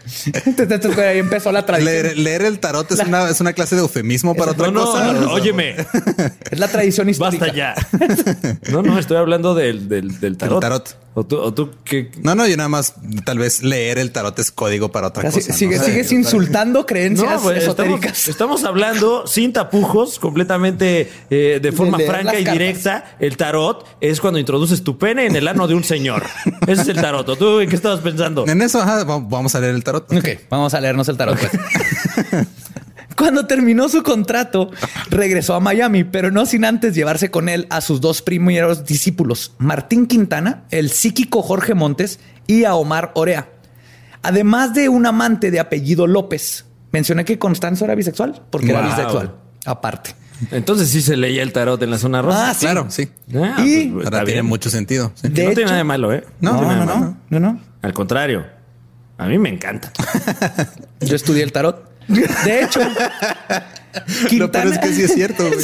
[0.98, 1.94] Ahí empezó la tradición.
[1.94, 4.84] Leer, leer el tarot es, una, es una clase de eufemismo para No, otra no,
[4.86, 5.14] cosa.
[5.14, 5.76] no, óyeme,
[6.52, 7.46] Es la tradición histórica.
[7.46, 8.58] basta ya.
[8.72, 10.60] No, no, estoy hablando del, del, del tarot.
[10.60, 10.98] tarot.
[11.16, 12.94] O tú, o tú que No, no, yo nada más,
[13.26, 15.40] tal vez leer el tarot es código para otra cosa.
[15.50, 15.56] ¿no?
[15.56, 18.28] sigue- sigues insultando creencias pues, estamos, esotéricas.
[18.28, 22.54] estamos hablando sin tapujos, completamente eh, de forma franca y cartas.
[22.54, 23.18] directa.
[23.20, 26.24] El tarot es cuando introduces tu pene en el ano de un señor.
[26.68, 27.28] Ese es el tarot.
[27.28, 28.48] ¿O ¿Tú en qué estabas pensando?
[28.48, 30.12] En eso, ajá, va- vamos a leer el tarot.
[30.14, 31.38] Ok, vamos a leernos el tarot.
[31.40, 31.52] pues.
[33.20, 34.72] Cuando terminó su contrato,
[35.10, 39.54] regresó a Miami, pero no sin antes llevarse con él a sus dos primeros discípulos,
[39.58, 43.50] Martín Quintana, el psíquico Jorge Montes y a Omar Orea.
[44.22, 46.66] Además de un amante de apellido López.
[46.92, 50.16] Mencioné que Constanzo era bisexual, porque era bisexual, aparte.
[50.52, 52.50] Entonces sí se leía el tarot en la zona rosa.
[52.50, 52.62] Ah, sí.
[52.62, 53.10] Claro, sí.
[53.36, 55.12] Ah, Y- pues, Ahora tiene mucho sentido.
[55.16, 55.24] sí.
[55.30, 56.24] Que De no tiene nada de malo, ¿eh?
[56.40, 57.60] No, no, no, no, no.
[57.82, 58.46] Al contrario,
[59.18, 59.92] a mí me encanta.
[61.02, 61.89] Yo estudié el tarot.
[62.10, 62.80] De hecho,
[64.38, 65.44] Lo peor es que sí es cierto.
[65.48, 65.60] güey.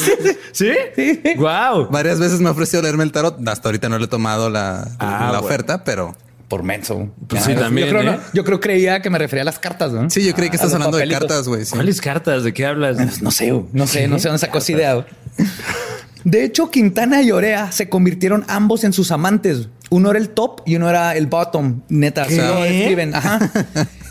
[0.52, 0.72] ¿Sí?
[0.96, 1.22] Sí.
[1.38, 1.90] Wow.
[1.92, 3.38] Varias veces me ha ofrecido leerme el tarot.
[3.48, 5.46] Hasta ahorita no le he tomado la, Ah, la bueno.
[5.46, 6.16] oferta, pero
[6.48, 7.10] Por menso.
[7.28, 8.16] Pues Ah, sí, yo- también, Yo creo, ¿eh?
[8.18, 10.10] no- yo creo creía que me refería a las cartas, ¿no?
[10.10, 11.66] sí, yo creí que estás hablando de cartas, güey.
[11.66, 11.74] sí.
[11.76, 12.44] ¿Cuáles cartas?
[12.44, 13.22] ¿De qué hablas?
[13.22, 13.66] No sé, güey.
[13.74, 15.06] no sé, no sé dónde sacó esa idea.
[16.24, 19.68] De hecho, Quintana y Orea se convirtieron ambos en sus amantes.
[19.92, 21.82] Uno era el top y uno era el bottom.
[21.88, 22.42] Neta, así ¿Qué?
[22.42, 23.14] lo describen.
[23.14, 23.40] Ajá.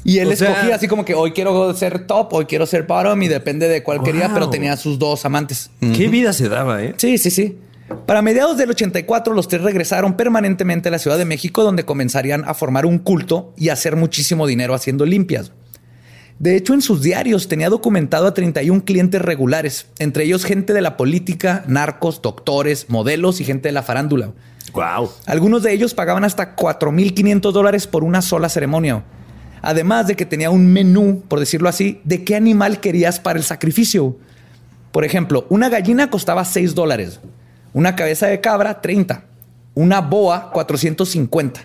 [0.04, 2.82] Y él O sea- escogía así como que hoy quiero ser top, hoy quiero ser
[2.84, 5.70] bottom y depende de cuál quería, pero tenía sus dos amantes.
[5.80, 6.94] ¿Qué vida se daba, eh?
[6.98, 7.58] Sí, sí, sí.
[8.06, 12.44] Para mediados del 84, los tres regresaron permanentemente a la Ciudad de México, donde comenzarían
[12.46, 15.52] a formar un culto y a hacer muchísimo dinero haciendo limpias.
[16.38, 20.80] De hecho, en sus diarios tenía documentado a 31 clientes regulares, entre ellos gente de
[20.82, 24.32] la política, narcos, doctores, modelos y gente de la farándula.
[24.72, 25.10] Wow.
[25.26, 29.04] Algunos de ellos pagaban hasta 4.500 dólares por una sola ceremonia.
[29.64, 33.44] Además de que tenía un menú, por decirlo así, de qué animal querías para el
[33.44, 34.18] sacrificio.
[34.92, 37.20] Por ejemplo, una gallina costaba 6 dólares,
[37.72, 39.24] una cabeza de cabra 30,
[39.74, 41.62] una boa 450.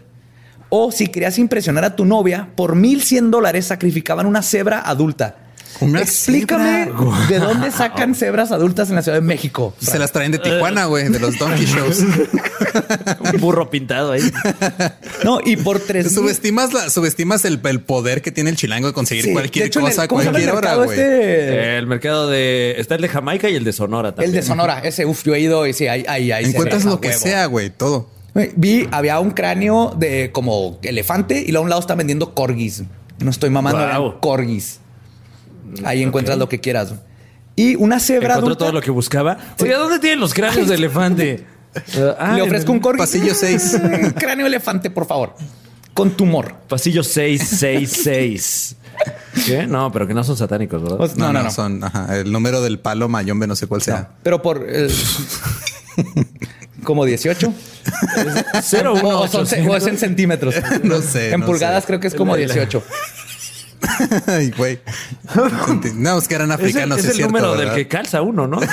[0.69, 5.35] O si querías impresionar a tu novia, por 1.100 dólares sacrificaban una cebra adulta.
[5.81, 7.27] Una Explícame cebra.
[7.29, 9.73] de dónde sacan cebras adultas en la Ciudad de México.
[9.79, 11.99] Se las traen de Tijuana, güey, de los Donkey Shows.
[13.19, 14.21] Un burro pintado ahí.
[15.23, 18.93] No, y por 3 subestimas la, subestimas el, el poder que tiene el chilango de
[18.93, 20.99] conseguir Sí, de cualquier hecho, cosa a ¿cómo se llama el cualquier hora, mercado güey.
[20.99, 21.77] este?
[21.77, 22.75] El mercado de.
[22.77, 24.31] Está el de Jamaica y el de Sonora también.
[24.31, 26.83] El de Sonora, ese, uf, yo he ido y sí, ahí, ahí, ahí se Encuentras
[26.85, 27.19] lo que huevo.
[27.21, 28.09] sea, güey, todo.
[28.55, 32.83] Vi, había un cráneo de como elefante y luego a un lado están vendiendo corgis.
[33.19, 34.78] No estoy mamando, corgis.
[35.83, 36.93] Ahí encuentras lo que quieras.
[37.55, 38.59] Y una cebra Encontró adulta.
[38.65, 39.37] todo lo que buscaba.
[39.59, 41.45] Oye, ¿dónde tienen los cráneos de elefante?
[41.97, 42.97] Uh, ah, Le ofrezco un corgi.
[42.99, 43.77] Pasillo seis.
[43.81, 45.35] Mm, cráneo elefante, por favor.
[45.93, 46.55] Con tumor.
[46.69, 48.75] Pasillo 666.
[49.45, 49.67] ¿Qué?
[49.67, 50.97] No, pero que no son satánicos, ¿verdad?
[50.97, 51.51] Pues, no, no, no.
[51.51, 54.11] Son ajá, el número del palo mayombe, no sé cuál sea.
[54.23, 54.65] Pero por.
[54.69, 54.87] eh,
[56.83, 57.53] como 18.
[58.63, 60.55] Cero, O, uno, o son- o es en centímetros.
[60.83, 61.87] No sé, En no pulgadas sé.
[61.87, 62.83] creo que es como La- la- 18.
[64.27, 64.79] Ay, güey.
[65.95, 67.73] No, es que eran Es el, africanos, es es, el cierto, número ¿verdad?
[67.75, 68.59] del que calza uno, ¿no?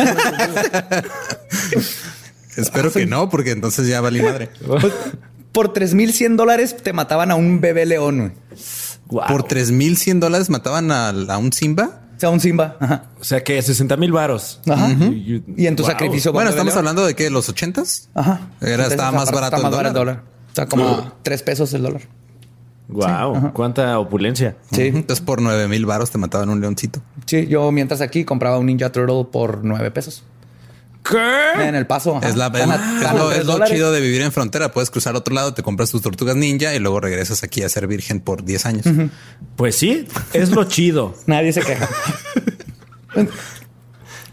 [2.57, 4.51] Espero que no, porque entonces ya valí madre.
[5.53, 8.35] Por 3100 dólares te mataban a un bebé león.
[9.07, 9.27] Guau.
[9.29, 12.03] Por 3100 dólares mataban a, a un Simba.
[12.17, 12.77] O sea, un Simba.
[12.81, 13.05] Ajá.
[13.21, 14.61] O sea que 60 mil varos.
[14.69, 14.89] Ajá.
[14.91, 16.33] Y- Y en tu sacrificio.
[16.33, 16.79] Bueno, estamos león.
[16.79, 18.09] hablando de que los 80s.
[18.15, 18.41] Ajá.
[18.61, 20.23] Era- estaba más barato está el más barato dólar.
[20.51, 22.03] O sea, como tres pesos el dólar.
[22.89, 24.57] Guau, cuánta opulencia.
[24.71, 24.83] Sí.
[24.83, 27.01] Entonces por 9 mil varos te mataban un leoncito.
[27.27, 30.23] Sí, yo mientras aquí compraba un Ninja Turtle por nueve pesos.
[31.09, 31.69] ¿Qué?
[31.69, 32.17] En el paso.
[32.17, 32.29] ajá.
[32.29, 34.73] Es, la, es lo, es lo chido de vivir en frontera.
[34.73, 37.69] Puedes cruzar a otro lado, te compras tus tortugas ninja y luego regresas aquí a
[37.69, 38.85] ser virgen por 10 años.
[39.55, 41.15] Pues sí, es lo chido.
[41.27, 41.89] Nadie se queja.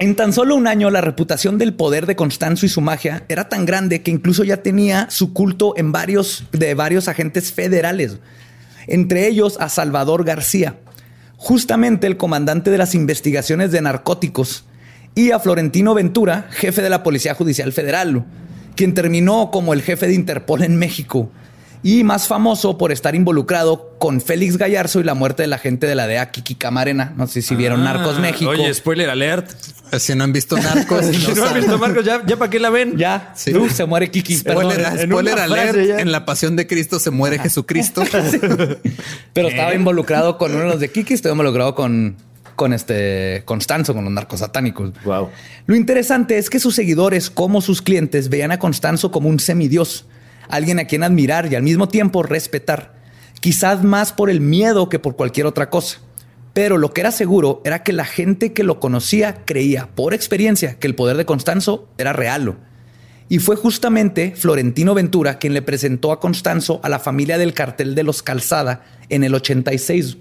[0.04, 3.48] En tan solo un año, la reputación del poder de Constanzo y su magia era
[3.48, 8.18] tan grande que incluso ya tenía su culto en varios de varios agentes federales,
[8.88, 10.76] entre ellos a Salvador García,
[11.38, 14.66] justamente el comandante de las investigaciones de narcóticos,
[15.16, 18.26] y a Florentino Ventura, jefe de la Policía Judicial Federal,
[18.76, 21.32] quien terminó como el jefe de Interpol en México
[21.84, 25.86] y más famoso por estar involucrado con Félix Gallarzo y la muerte de la gente
[25.86, 27.14] de la DEA Kiki Camarena.
[27.18, 28.50] No sé si vieron Ah, Narcos México.
[28.52, 29.52] Oye, spoiler alert.
[30.00, 32.60] Si no han visto narcos, Si no no han visto Marcos, ya, ya para qué
[32.60, 32.98] la ven.
[32.98, 33.54] ya, Sí.
[33.56, 34.38] Uf, se muere Kiki.
[34.38, 35.00] Spoiler, perdón.
[35.08, 38.04] spoiler alert, frase en la pasión de Cristo se muere Jesucristo.
[39.34, 42.16] Pero estaba involucrado con uno de los de Kiki, estuvo involucrado con,
[42.56, 44.92] con este Constanzo, con los narcos satánicos.
[45.04, 45.30] Wow.
[45.66, 50.06] Lo interesante es que sus seguidores, como sus clientes, veían a Constanzo como un semidios,
[50.50, 52.94] alguien a quien admirar y al mismo tiempo respetar,
[53.40, 56.00] quizás más por el miedo que por cualquier otra cosa.
[56.54, 60.78] Pero lo que era seguro era que la gente que lo conocía creía, por experiencia,
[60.80, 62.58] que el poder de Constanzo era real.
[63.28, 67.96] Y fue justamente Florentino Ventura quien le presentó a Constanzo a la familia del cartel
[67.96, 70.18] de los Calzada en el 86.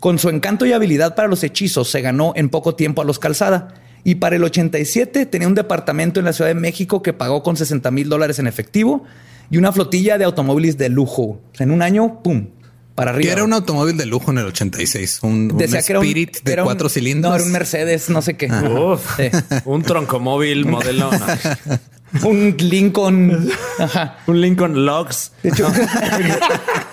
[0.00, 3.18] Con su encanto y habilidad para los hechizos, se ganó en poco tiempo a los
[3.18, 3.74] Calzada.
[4.04, 7.56] Y para el 87 tenía un departamento en la Ciudad de México que pagó con
[7.56, 9.04] 60 mil dólares en efectivo
[9.50, 11.40] y una flotilla de automóviles de lujo.
[11.58, 12.48] En un año, ¡pum!
[12.94, 13.26] Para arriba.
[13.28, 15.20] que era un automóvil de lujo en el 86.
[15.22, 17.30] Un, un Spirit de era un- cuatro cilindros.
[17.30, 18.46] No, era un Mercedes, no sé qué.
[18.48, 19.30] Uf, Sí.
[19.66, 21.10] un troncomóvil modelo.
[21.10, 21.78] no.
[22.26, 23.50] Un Lincoln.
[23.78, 24.16] Ajá.
[24.26, 25.30] Un Lincoln Logs.
[25.42, 25.70] De hecho,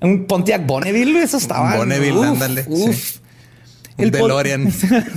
[0.00, 1.76] un Pontiac Bonneville, eso estaba.
[1.76, 2.94] Bonneville, ándale, uf.
[2.96, 3.18] sí.
[3.98, 4.72] El, po- DeLorean.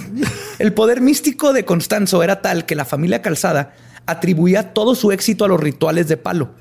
[0.59, 3.73] el poder místico de Constanzo era tal que la familia Calzada
[4.05, 6.51] atribuía todo su éxito a los rituales de palo.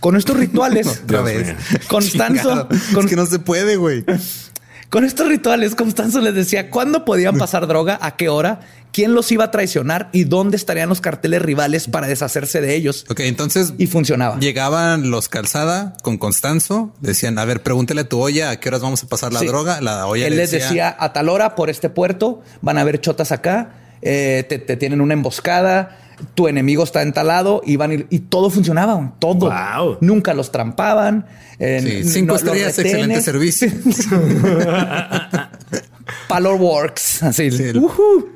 [0.00, 1.54] Con estos rituales, Otra vez.
[1.88, 4.04] Constanzo, con- Es que no se puede, güey.
[4.90, 8.60] con estos rituales, Constanzo les decía cuándo podían pasar droga, a qué hora,
[8.92, 13.06] quién los iba a traicionar y dónde estarían los carteles rivales para deshacerse de ellos.
[13.08, 14.38] Ok, entonces Y funcionaba.
[14.40, 18.82] llegaban los calzada con Constanzo, decían, a ver, pregúntele a tu olla a qué horas
[18.82, 19.46] vamos a pasar la Sí.
[19.46, 19.80] droga.
[19.80, 23.00] La olla Él le les decía a tal hora por este puerto, van a haber
[23.00, 23.70] chotas acá,
[24.02, 25.96] eh, te, te tienen una emboscada,
[26.34, 29.50] tu enemigo está entalado y van a ir- y todo funcionaba, todo.
[29.50, 29.98] Wow.
[30.00, 31.26] Nunca los trampaban.
[31.58, 33.68] eh, Sí, cinco no- estrellas, excelente servicio.
[36.28, 37.22] Palor Works.
[37.22, 37.50] Así.
[37.50, 38.28] Sí, el- Ujú.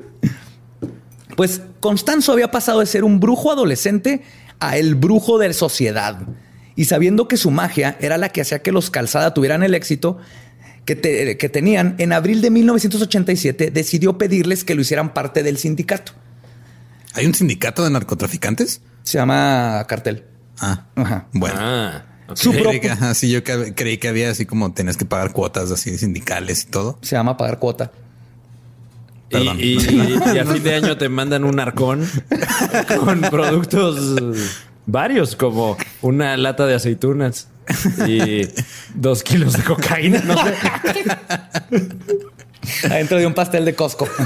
[1.37, 4.23] Pues Constanzo había pasado de ser un brujo adolescente
[4.59, 6.19] a el brujo de sociedad.
[6.77, 10.19] Y sabiendo que su magia era la que hacía que los Calzada tuvieran el éxito
[10.85, 15.59] que, te- que tenían, en abril de 1987 decidió pedirles que lo hicieran parte del
[15.59, 16.13] sindicato.
[17.17, 18.81] ¿Hay un sindicato de narcotraficantes?
[19.03, 20.25] Se llama Cartel.
[20.61, 21.27] Ah, Ajá.
[21.33, 21.57] bueno.
[21.59, 22.37] Ah, ok.
[22.37, 25.33] Su Creí propio- que, ajá, sí, yo creí que había así como tenías que pagar
[25.33, 26.99] cuotas así sindicales y todo.
[27.03, 27.91] Se llama pagar cuota.
[29.31, 29.37] Y-
[30.35, 32.09] y a fin de año te mandan un arcón
[33.05, 34.21] con productos
[34.87, 37.49] varios, como una lata de aceitunas
[38.07, 38.49] y
[38.95, 40.21] dos kilos de cocaína.
[40.25, 40.55] No sé.
[42.91, 44.09] adentro de un pastel de Costco.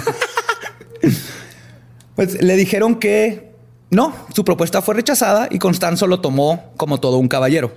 [2.21, 3.49] pues le dijeron que
[3.89, 7.73] no, su propuesta fue rechazada y Constanzo lo tomó como todo un caballero.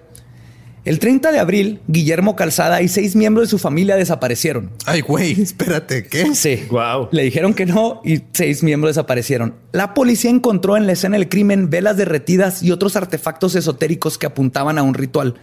[0.84, 4.72] El 30 de abril, Guillermo Calzada y seis miembros de su familia desaparecieron.
[4.86, 6.36] Ay, güey, espérate, ¿qué?
[6.36, 6.66] Sí.
[6.70, 7.08] Guau.
[7.14, 9.56] Le dijeron que no y seis miembros desaparecieron.
[9.72, 14.26] La policía encontró en la escena del crimen velas derretidas y otros artefactos esotéricos que
[14.26, 15.36] apuntaban a un ritual.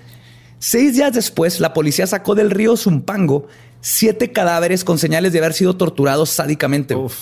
[0.59, 3.49] Seis días después, la policía sacó del río Zumpango
[3.81, 6.95] siete cadáveres con señales de haber sido torturados sádicamente.
[6.95, 7.15] Uf.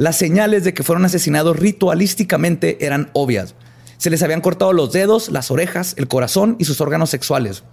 [0.00, 3.54] Las señales de que fueron asesinados ritualísticamente eran obvias.
[3.98, 7.64] Se les habían cortado los dedos, las orejas, el corazón y sus órganos sexuales.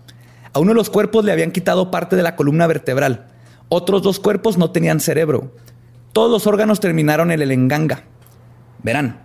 [0.51, 3.27] A uno de los cuerpos le habían quitado parte de la columna vertebral.
[3.69, 5.55] Otros dos cuerpos no tenían cerebro.
[6.11, 8.03] Todos los órganos terminaron en el enganga.
[8.83, 9.23] Verán.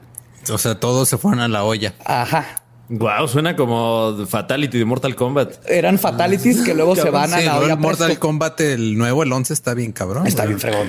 [0.49, 1.95] O sea, todos se fueron a la olla.
[2.05, 2.62] Ajá.
[2.88, 5.69] Wow, suena como Fatality de Mortal Kombat.
[5.69, 8.21] Eran fatalities que luego se van a la olla Mortal presto.
[8.21, 10.25] Kombat, el nuevo, el 11, está bien cabrón.
[10.29, 10.55] Está güey.
[10.55, 10.88] bien fregón.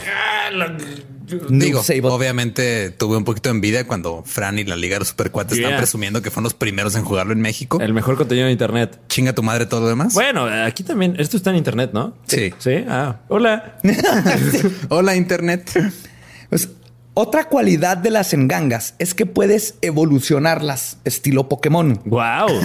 [1.49, 1.81] Digo,
[2.11, 5.67] obviamente tuve un poquito de envidia cuando Fran y la Liga de los Supercuates Yeah.
[5.67, 7.79] están presumiendo que fueron los primeros en jugarlo en México.
[7.79, 8.99] El mejor contenido de internet.
[9.07, 10.13] Chinga tu madre todo lo demás.
[10.13, 11.15] Bueno, aquí también.
[11.17, 12.15] Esto está en internet, ¿no?
[12.27, 12.53] Sí.
[12.59, 12.83] Sí.
[12.87, 13.77] Ah, hola.
[14.89, 15.69] Hola, Internet.
[16.49, 16.69] Pues,
[17.15, 21.99] otra cualidad de las engangas es que puedes evolucionarlas, estilo Pokémon.
[22.05, 22.47] Wow.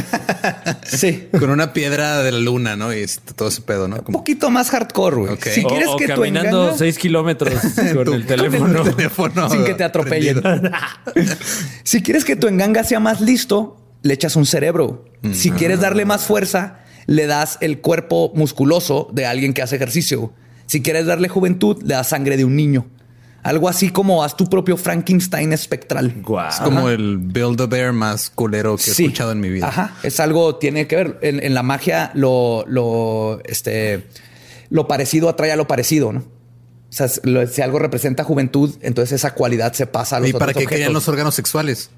[0.85, 1.29] Sí.
[1.39, 2.95] Con una piedra de la luna, ¿no?
[2.95, 3.97] Y este- todo ese pedo, ¿no?
[3.97, 5.33] Un poquito más hardcore, güey.
[5.35, 5.47] Ok.
[5.49, 6.79] Si O- quieres o, que tu caminando enganga...
[6.79, 7.53] seis kilómetros
[7.95, 8.79] con tu- el teléfono.
[8.79, 10.43] con el teléfono sin que te atropellen.
[11.85, 15.05] si quieres que tu enganga sea más listo, le echas un cerebro.
[15.33, 20.33] Si quieres darle más fuerza, le das el cuerpo musculoso de alguien que hace ejercicio.
[20.67, 22.87] Si quieres darle juventud, le das sangre de un niño.
[23.43, 26.15] Algo así como haz tu propio Frankenstein espectral.
[26.49, 29.69] Es como el Build-A-Bear más culero que he escuchado en mi vida.
[29.69, 29.95] Ajá.
[30.03, 31.19] Es algo, tiene que ver.
[31.23, 34.09] En, en la magia, lo, lo, este,
[34.71, 36.21] lo parecido atrae a lo parecido, ¿no?
[36.21, 40.55] O sea, si algo representa juventud, entonces esa cualidad se pasa a los ¿Y para
[40.55, 40.95] qué querían objetos.
[40.95, 41.91] los órganos sexuales?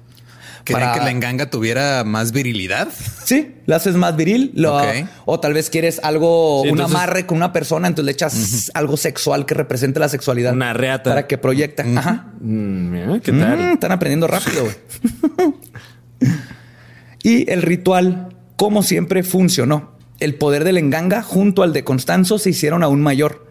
[0.63, 2.87] ¿Querían Para- que la enganga tuviera más virilidad?
[3.25, 4.51] Sí, lo haces más viril.
[4.55, 4.83] lo- Ok.
[5.25, 8.71] O tal vez quieres algo, Sí, un entonces- amarre con una persona, entonces le echas
[8.75, 10.53] algo sexual que represente la sexualidad.
[10.53, 11.09] Una reata.
[11.11, 11.83] Para que proyecta.
[11.97, 12.27] Ajá.
[12.39, 13.59] Mm, ¿Qué Mm, tal?
[13.73, 14.63] están aprendiendo rápido.
[14.63, 14.75] güey.
[17.23, 19.91] y el ritual, como siempre, funcionó.
[20.19, 23.47] El poder del enganga junto al de Constanzo se hicieron aún mayor.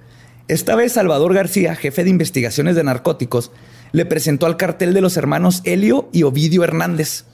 [0.49, 3.51] Esta vez Salvador García, jefe de investigaciones de narcóticos,
[3.92, 7.24] le presentó al cartel de los hermanos Helio y Ovidio Hernández.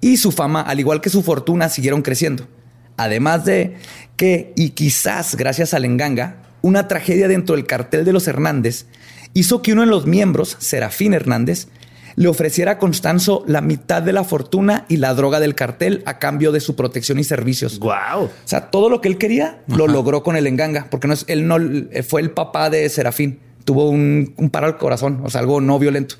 [0.00, 2.46] Y su fama, al igual que su fortuna, siguieron creciendo.
[2.96, 3.76] Además de
[4.16, 8.86] que, y quizás gracias al enganga, una tragedia dentro del cartel de los Hernández
[9.34, 11.68] hizo que uno de los miembros, Serafín Hernández,
[12.16, 16.18] le ofreciera a Constanzo la mitad de la fortuna y la droga del cartel a
[16.18, 17.78] cambio de su protección y servicios.
[17.80, 18.24] Wow.
[18.24, 21.24] O sea, todo lo que él quería lo logró con el enganga, porque no es,
[21.28, 23.40] él no eh, fue el papá de Serafín.
[23.64, 26.16] Tuvo un, un paro al corazón, o sea, algo no violento.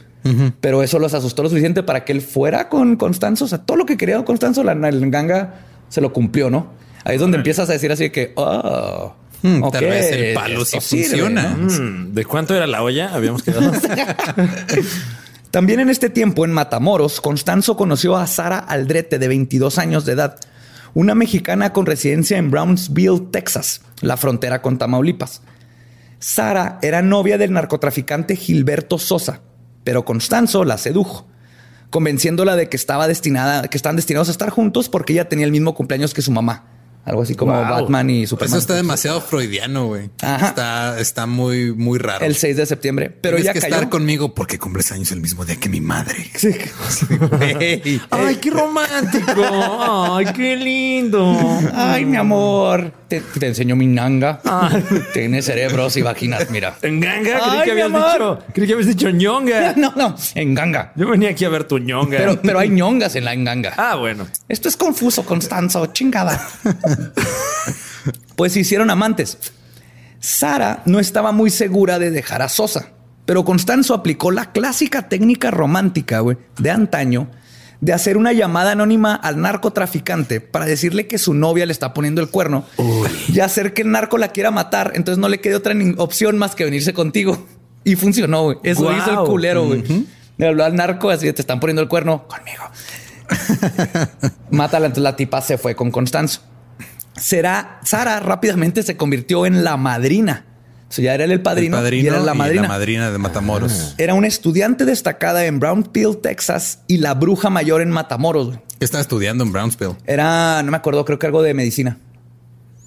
[0.62, 3.44] Pero eso los asustó lo suficiente para que él fuera con Constanzo.
[3.44, 5.56] O sea, todo lo que quería Constanzo, la, el enganga
[5.90, 6.68] se lo cumplió, ¿no?
[7.04, 9.12] Ahí es donde empiezas a decir así de que, oh,
[9.44, 11.54] Hmm, ok, tal vez el palo sí sirve, funciona.
[11.54, 11.66] ¿no?
[11.70, 13.14] Mm, ¿De cuánto era la olla?
[13.14, 13.72] Habíamos quedado.
[15.50, 20.12] También en este tiempo, en Matamoros, Constanzo conoció a Sara Aldrete, de 22 años de
[20.12, 20.38] edad,
[20.94, 25.42] una mexicana con residencia en Brownsville, Texas, la frontera con Tamaulipas.
[26.24, 29.42] Sara era novia del narcotraficante Gilberto Sosa,
[29.84, 31.28] pero Constanzo la sedujo,
[31.90, 35.52] convenciéndola de que estaba destinada, que estaban destinados a estar juntos porque ella tenía el
[35.52, 36.64] mismo cumpleaños que su mamá.
[37.04, 37.62] Algo así como Wow.
[37.68, 38.52] Batman y Superman.
[38.56, 40.06] Eso está demasiado freudiano, güey.
[40.14, 42.24] Está, está muy, muy raro.
[42.24, 43.10] El 6 de septiembre.
[43.10, 43.74] Pero Tienes que cayó.
[43.74, 46.30] estar conmigo porque cumples años el mismo día que mi madre.
[46.88, 48.00] Sí.
[48.10, 49.34] Ay, qué romántico.
[50.16, 51.36] Ay, qué lindo.
[51.74, 52.90] Ay, mi amor.
[53.20, 54.40] Te, te enseño mi nanga.
[55.12, 56.76] Tiene cerebros y vaginas, mira.
[56.82, 58.02] En ganga, creí Ay, que habías amor.
[58.12, 58.38] dicho.
[58.52, 59.74] Creí que habías dicho ñonga.
[59.76, 60.92] No, no, en ganga.
[60.96, 62.18] Yo venía aquí a ver tu ñonga.
[62.18, 63.74] Pero, pero hay ñongas en la enganga.
[63.76, 64.26] Ah, bueno.
[64.48, 66.40] Esto es confuso, Constanzo, chingada.
[68.36, 69.38] pues se hicieron amantes.
[70.20, 72.90] Sara no estaba muy segura de dejar a Sosa,
[73.26, 77.30] pero Constanzo aplicó la clásica técnica romántica güey, de antaño
[77.84, 82.22] de hacer una llamada anónima al narcotraficante para decirle que su novia le está poniendo
[82.22, 82.64] el cuerno
[83.28, 84.92] y hacer que el narco la quiera matar.
[84.94, 87.46] Entonces no le quede otra opción más que venirse contigo.
[87.84, 88.44] Y funcionó.
[88.44, 88.56] güey.
[88.62, 89.66] Eso hizo el culero.
[89.66, 89.84] güey.
[90.38, 92.64] Le habló al narco así te están poniendo el cuerno conmigo.
[94.50, 94.86] Mátala.
[94.86, 96.40] Entonces la tipa se fue con Constanzo.
[97.14, 100.46] Será, Sara rápidamente se convirtió en la madrina.
[100.94, 102.68] O sea, ya era el padrino, el padrino y era la madrina.
[102.68, 103.96] madrina de Matamoros.
[103.98, 108.46] Era una estudiante destacada en Brownfield, Texas, y la bruja mayor en Matamoros.
[108.46, 108.58] güey.
[108.78, 109.96] ¿Qué estaba estudiando en Brownsville?
[110.06, 111.98] Era, no me acuerdo, creo que algo de medicina.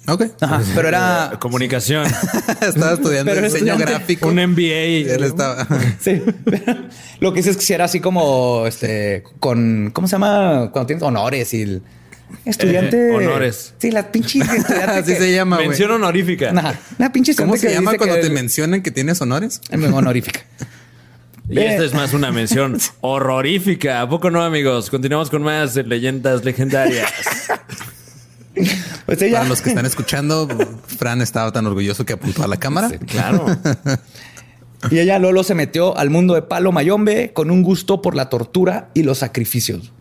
[0.06, 0.22] Ok.
[0.40, 1.32] Ajá, pero era.
[1.38, 2.06] Comunicación.
[2.62, 3.84] estaba estudiando Pero diseño estudiante.
[3.84, 4.28] gráfico.
[4.28, 5.12] Un MBA.
[5.14, 5.66] Él estaba.
[6.00, 6.22] Sí.
[7.20, 10.70] Lo que hice es que si era así como este con ¿cómo se llama?
[10.72, 11.82] Cuando tienes honores y el
[12.44, 13.08] estudiante.
[13.08, 13.74] Eh, honores.
[13.78, 14.74] Sí, la pinche estudiante.
[14.74, 15.68] Así que- se llama, güey.
[15.68, 16.50] Mención honorífica.
[16.98, 19.60] Una pinche ¿Cómo se que llama cuando que te mencionan que tienes honores?
[19.92, 20.40] honorífica.
[21.50, 24.02] Y esta es más una mención horrorífica.
[24.02, 24.90] ¿A poco no, amigos?
[24.90, 27.10] Continuamos con más leyendas legendarias.
[29.06, 30.46] Pues ella, Para los que están escuchando,
[30.98, 32.90] Fran estaba tan orgulloso que apuntó a la cámara.
[33.06, 33.46] Claro.
[34.90, 38.28] y ella Lolo se metió al mundo de Palo Mayombe con un gusto por la
[38.28, 39.92] tortura y los sacrificios.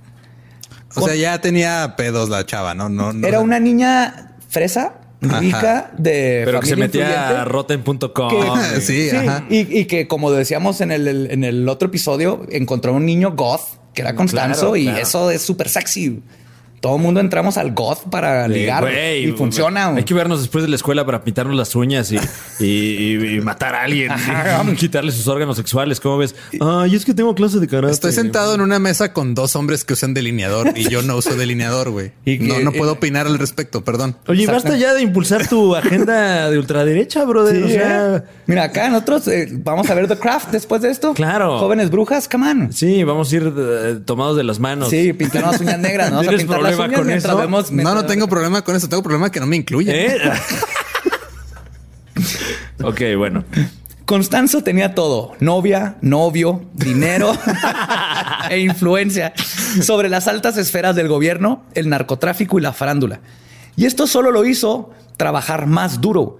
[0.97, 2.89] O sea, ya tenía pedos la chava, ¿no?
[2.89, 5.39] no, no Era una niña fresa, Ajá.
[5.39, 8.29] rica, de Pero que se metía a rotten.com.
[8.29, 9.45] que- Sí, ajá.
[9.49, 13.31] Y, y que como decíamos en el, el- en el otro episodio, encontró un niño
[13.35, 13.61] goth
[13.93, 14.99] que era Constanzo Claro, y claro.
[15.01, 16.21] eso es súper sexy.
[16.79, 18.87] Todo el mundo entramos al goth para ligar
[19.17, 19.87] y funciona.
[19.95, 22.17] Hay que vernos después de la escuela para pintarnos las uñas y,
[22.59, 24.11] y- y- y matar a alguien.
[24.71, 25.99] Y quitarle sus órganos sexuales.
[25.99, 26.35] ¿Cómo ves?
[26.61, 27.91] Ay, es que tengo clase de karate.
[27.93, 31.35] Estoy sentado en una mesa con dos hombres que usan delineador y yo no uso
[31.35, 32.11] delineador, güey.
[32.39, 34.15] No, no puedo opinar al respecto, perdón.
[34.27, 34.63] Oye, Exacto.
[34.69, 37.55] basta ya de impulsar tu agenda de ultraderecha, brother.
[37.57, 38.21] Sí, o sea, ¿eh?
[38.45, 41.13] Mira, acá nosotros eh, vamos a ver The Craft después de esto.
[41.13, 41.57] Claro.
[41.59, 42.71] Jóvenes brujas, come on.
[42.73, 44.89] sí, vamos a ir eh, tomados de las manos.
[44.89, 46.11] Sí, pintarnos las uñas negras.
[46.11, 46.17] ¿no?
[46.17, 47.41] Vamos a ¿Tienes pintar las problema uñas con mientras eso?
[47.41, 48.87] vemos- No, no tengo problema con eso.
[48.89, 49.95] Tengo problema que no me incluyen.
[49.95, 50.17] ¿Eh?
[52.83, 53.43] ok, bueno.
[54.05, 57.33] Constanzo tenía todo: novia, novio, dinero
[58.49, 59.33] e influencia
[59.81, 63.19] sobre las altas esferas del gobierno, el narcotráfico y la farándula.
[63.75, 66.39] Y esto solo lo hizo trabajar más duro.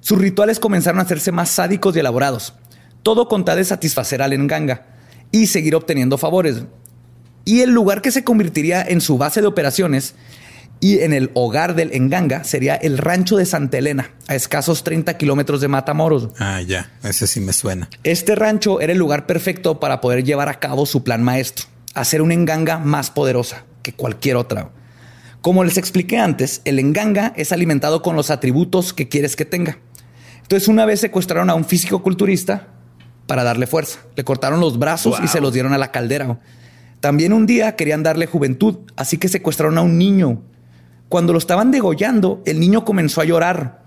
[0.00, 2.54] Sus rituales comenzaron a hacerse más sádicos y elaborados.
[3.02, 4.86] Todo con tal de satisfacer al enganga
[5.32, 6.62] y seguir obteniendo favores.
[7.48, 10.14] Y el lugar que se convertiría en su base de operaciones
[10.80, 15.16] y en el hogar del enganga sería el rancho de Santa Elena, a escasos 30
[15.16, 16.28] kilómetros de Matamoros.
[16.38, 16.90] Ah, ya.
[17.02, 17.88] Ese sí me suena.
[18.04, 22.20] Este rancho era el lugar perfecto para poder llevar a cabo su plan maestro, hacer
[22.20, 24.68] una enganga más poderosa que cualquier otra.
[25.40, 29.78] Como les expliqué antes, el enganga es alimentado con los atributos que quieres que tenga.
[30.42, 32.68] Entonces, una vez secuestraron a un físico culturista
[33.26, 34.00] para darle fuerza.
[34.16, 36.38] Le cortaron los brazos y se los dieron a la caldera.
[37.00, 40.42] También un día querían darle juventud, así que secuestraron a un niño.
[41.08, 43.82] Cuando lo estaban degollando, el niño comenzó a llorar.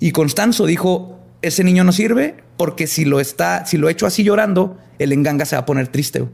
[0.00, 4.24] Y Constanzo dijo, ese niño no sirve porque si lo está, si lo echo así
[4.24, 6.26] llorando, el enganga se va a poner triste.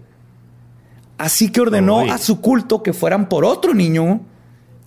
[1.18, 4.22] Así que ordenó a su culto que fueran por otro niño.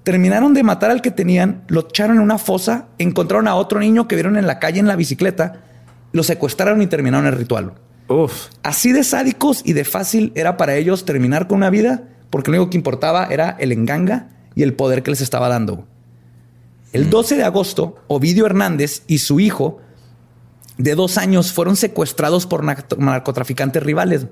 [0.03, 4.07] Terminaron de matar al que tenían, lo echaron en una fosa, encontraron a otro niño
[4.07, 5.61] que vieron en la calle en la bicicleta,
[6.11, 7.73] lo secuestraron y terminaron el ritual.
[8.07, 8.47] Uf.
[8.63, 12.57] Así de sádicos y de fácil era para ellos terminar con una vida, porque lo
[12.57, 15.87] único que importaba era el enganga y el poder que les estaba dando.
[16.93, 19.79] El 12 de agosto, Ovidio Hernández y su hijo
[20.77, 24.27] de dos años fueron secuestrados por narco- narcotraficantes rivales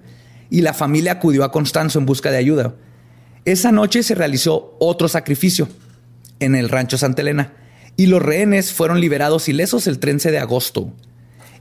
[0.49, 2.75] y la familia acudió a Constanzo en busca de ayuda.
[3.45, 5.67] Esa noche se realizó otro sacrificio
[6.39, 7.53] en el rancho Santa Elena
[7.97, 10.93] y los rehenes fueron liberados ilesos el 13 de agosto.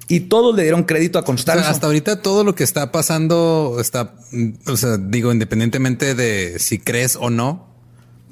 [0.09, 1.63] Y todos le dieron crédito a O Constanzo.
[1.63, 4.15] sea, hasta ahorita todo lo que está pasando está,
[4.67, 7.71] o sea, digo, independientemente de si crees o no,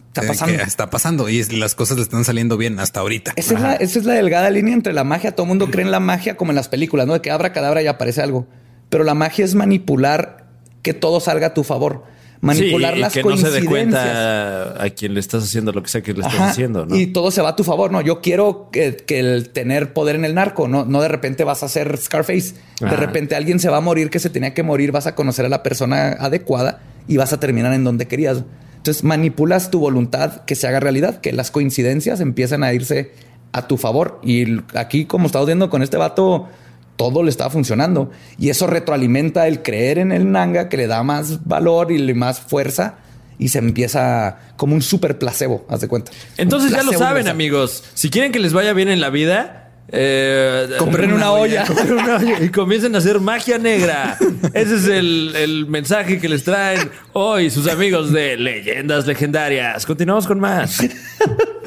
[0.08, 0.62] Está pasando.
[0.62, 3.32] está pasando y las cosas le están saliendo bien hasta ahorita.
[3.36, 5.36] Esa es, la, esa es la delgada línea entre la magia.
[5.36, 7.12] Todo el mundo cree en la magia como en las películas, ¿no?
[7.12, 8.48] De que abra cadabra y aparece algo.
[8.88, 10.48] Pero la magia es manipular
[10.82, 12.02] que todo salga a tu favor.
[12.42, 13.68] Manipular Sí, las que no se dé coincidencias.
[13.68, 16.96] cuenta a quien le estás haciendo lo que sea que le estás haciendo, ¿no?
[16.96, 17.92] Y todo se va a tu favor.
[17.92, 20.66] No, yo quiero que, que el tener poder en el narco.
[20.66, 22.54] No, no de repente vas a ser Scarface.
[22.80, 24.90] De repente alguien se va a morir que se tenía que morir.
[24.90, 28.42] Vas a conocer a la persona adecuada y vas a terminar en donde querías.
[28.76, 33.12] Entonces manipulas tu voluntad que se haga realidad, que las coincidencias empiezan a irse
[33.52, 34.18] a tu favor.
[34.22, 36.48] Y aquí, como estamos viendo con este vato,
[36.96, 38.10] todo le estaba funcionando.
[38.38, 42.40] Y eso retroalimenta el creer en el nanga, que le da más valor y más
[42.40, 42.96] fuerza.
[43.38, 46.12] Y se empieza como un super placebo, haz de cuenta.
[46.36, 47.30] Entonces ya lo saben, universal.
[47.32, 47.84] amigos.
[47.94, 49.60] Si quieren que les vaya bien en la vida,
[49.92, 51.64] eh, Compren una olla.
[51.90, 54.16] una olla y comiencen a hacer magia negra.
[54.54, 59.86] Ese es el, el mensaje que les traen hoy sus amigos de Leyendas Legendarias.
[59.86, 60.78] Continuamos con más.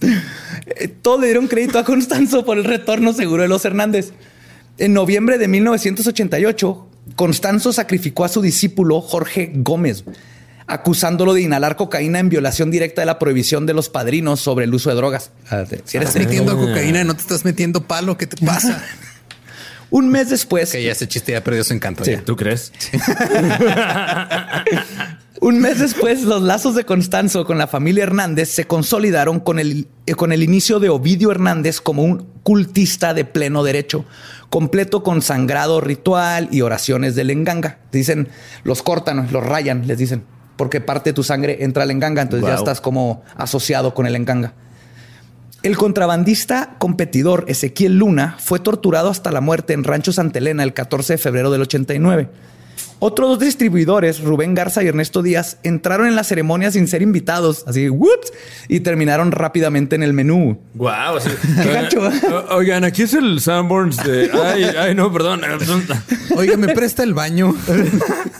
[0.00, 4.12] Eh, Todo le dieron crédito a Constanzo por el retorno seguro de los Hernández.
[4.78, 6.86] En noviembre de 1988,
[7.16, 10.04] Constanzo sacrificó a su discípulo Jorge Gómez,
[10.66, 14.74] acusándolo de inhalar cocaína en violación directa de la prohibición de los padrinos sobre el
[14.74, 15.30] uso de drogas.
[15.50, 18.16] Ah, Si eres Estás metiendo cocaína y no te estás metiendo palo.
[18.18, 18.82] ¿Qué te pasa?
[19.90, 22.04] Un mes después, que ya ese chiste ya perdió su encanto.
[22.04, 22.12] Sí.
[22.24, 22.70] ¿Tú crees?
[25.40, 29.86] Un mes después, los lazos de Constanzo con la familia Hernández se consolidaron con el,
[30.06, 34.04] eh, con el inicio de Ovidio Hernández como un cultista de pleno derecho,
[34.50, 37.78] completo con sangrado ritual y oraciones del enganga.
[37.92, 38.28] Dicen,
[38.64, 40.24] los cortan, los rayan, les dicen,
[40.56, 44.16] porque parte de tu sangre entra al enganga, entonces ya estás como asociado con el
[44.16, 44.54] enganga.
[45.62, 50.72] El contrabandista competidor Ezequiel Luna fue torturado hasta la muerte en Rancho Santa Elena el
[50.72, 52.28] 14 de febrero del 89.
[53.00, 57.64] Otros dos distribuidores, Rubén Garza y Ernesto Díaz, entraron en la ceremonia sin ser invitados,
[57.66, 58.32] así, whoops,
[58.66, 60.60] y terminaron rápidamente en el menú.
[60.74, 61.18] Wow.
[61.62, 62.20] Qué gancho, ¿eh?
[62.50, 64.30] Oigan, aquí es el Sanborns de.
[64.32, 65.42] Ay, ay, no, perdón.
[66.36, 67.54] Oiga, me presta el baño.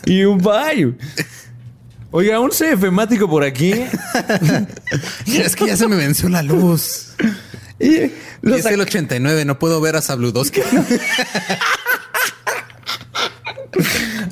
[0.05, 0.93] Y un bye.
[2.11, 2.85] Oiga, un CF
[3.29, 3.71] por aquí.
[5.27, 7.13] es que ya se me venció la luz.
[7.79, 10.61] Y Y es el 89, no puedo ver a Sabludowski.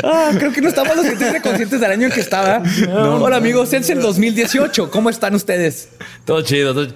[0.10, 2.64] Ah, creo que no estamos los suficientemente conscientes del año en que estaba.
[2.90, 4.90] Hola amigos, es el 2018.
[4.90, 5.90] ¿Cómo están ustedes?
[6.24, 6.74] Todo chido.
[6.74, 6.94] todo-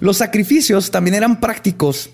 [0.00, 2.10] Los sacrificios también eran prácticos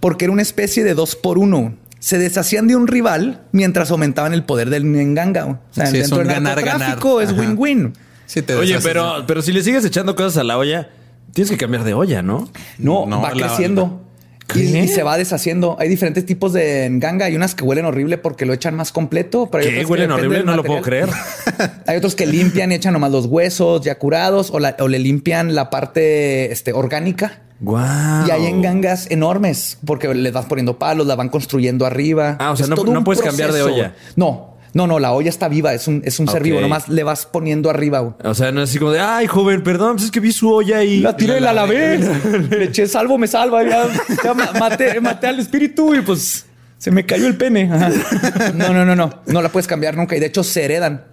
[0.00, 1.74] porque era una especie de dos por uno.
[2.00, 5.46] Se deshacían de un rival mientras aumentaban el poder del Nganga.
[5.46, 7.32] O sea, Sí, es dentro un del ganar, narcotráfico ganar.
[7.34, 7.92] es win-win.
[8.26, 10.88] Sí, te Oye, pero, pero si le sigues echando cosas a la olla,
[11.32, 12.50] tienes que cambiar de olla, ¿no?
[12.78, 14.00] No, No, va la- creciendo.
[14.56, 15.76] Y, se va deshaciendo.
[15.78, 17.26] Hay diferentes tipos de nganga.
[17.26, 19.48] Hay unas que huelen horrible porque lo echan más completo.
[19.50, 19.80] Pero hay ¿Qué?
[19.80, 21.08] que Huelen horrible, no lo puedo creer.
[21.86, 24.98] Hay otros que limpian y echan nomás los huesos ya curados o, la- o le
[24.98, 27.40] limpian la parte este, orgánica.
[27.60, 27.78] Wow.
[28.26, 32.36] Y hay en gangas enormes porque le vas poniendo palos, la van construyendo arriba.
[32.40, 33.94] Ah, o sea, Es no- no puedes cambiar de olla.
[34.16, 37.02] No, no, no, la olla está viva, es un, es un ser vivo, nomás le
[37.04, 38.00] vas poniendo arriba.
[38.00, 38.14] güey.
[38.24, 40.50] O sea, no es así como de, ay, joven, perdón, pues es que vi su
[40.52, 41.00] olla y...
[41.00, 41.98] La tiré, la lavé,
[42.50, 43.86] le eché salvo, me salva, ya,
[44.24, 46.46] ya ma- maté, maté al espíritu y pues
[46.78, 47.70] se me cayó el pene.
[47.72, 47.90] Ajá.
[48.54, 51.04] No, no, no, no, no la puedes cambiar nunca y de hecho se heredan.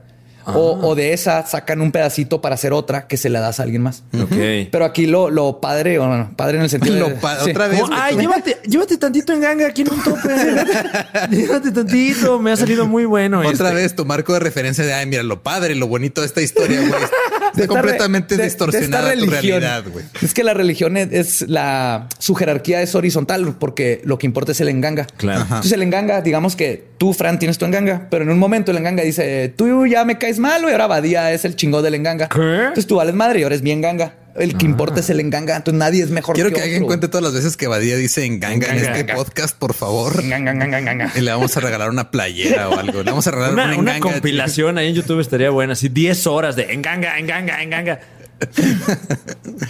[0.45, 3.63] O, o de esa sacan un pedacito para hacer otra que se la das a
[3.63, 4.03] alguien más.
[4.13, 4.69] Ok.
[4.71, 7.01] Pero aquí lo, lo padre, o no, padre en el sentido de...
[7.01, 7.51] Lo pa- sí.
[7.51, 7.81] otra vez.
[7.81, 10.29] Como, ay, llévate, llévate tantito en ganga aquí en un tope.
[11.29, 13.39] llévate tantito, me ha salido muy bueno.
[13.39, 13.73] Otra este.
[13.73, 16.79] vez tu marco de referencia de, ay, mira, lo padre, lo bonito de esta historia,
[16.79, 16.91] güey.
[17.55, 20.05] de Está completamente re- de- de distorsionada tu realidad, güey.
[20.21, 24.51] Es que la religión es, es la su jerarquía es horizontal porque lo que importa
[24.51, 25.07] es el enganga.
[25.17, 25.41] Claro.
[25.41, 25.55] Ajá.
[25.55, 28.77] Entonces el enganga, digamos que tú, Fran, tienes tu enganga, pero en un momento el
[28.77, 32.27] enganga dice, tú ya me caes mal, y ahora Badía es el chingón del enganga.
[32.29, 32.39] ¿Qué?
[32.59, 34.13] Entonces tú vales madre y ahora es mi enganga.
[34.35, 35.55] El que importa es el enganga.
[35.57, 36.87] Entonces nadie es mejor Quiero que que alguien otro.
[36.87, 39.15] cuente todas las veces que Badía dice en ganga en Enganga, este enganga.
[39.15, 40.19] podcast, por favor.
[40.23, 41.11] Enganga, enganga, enganga.
[41.15, 43.03] Y le vamos a regalar una playera o algo.
[43.03, 44.13] Le vamos a regalar Una, una, una enganga.
[44.13, 45.73] compilación ahí en YouTube estaría buena.
[45.73, 47.99] Así 10 horas de enganga, enganga, enganga.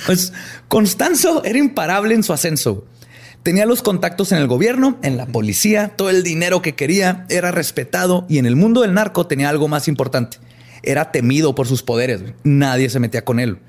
[0.05, 0.33] Pues
[0.67, 2.85] Constanzo era imparable en su ascenso.
[3.43, 7.51] Tenía los contactos en el gobierno, en la policía, todo el dinero que quería, era
[7.51, 10.37] respetado y en el mundo del narco tenía algo más importante.
[10.83, 12.21] Era temido por sus poderes.
[12.43, 13.59] Nadie se metía con él.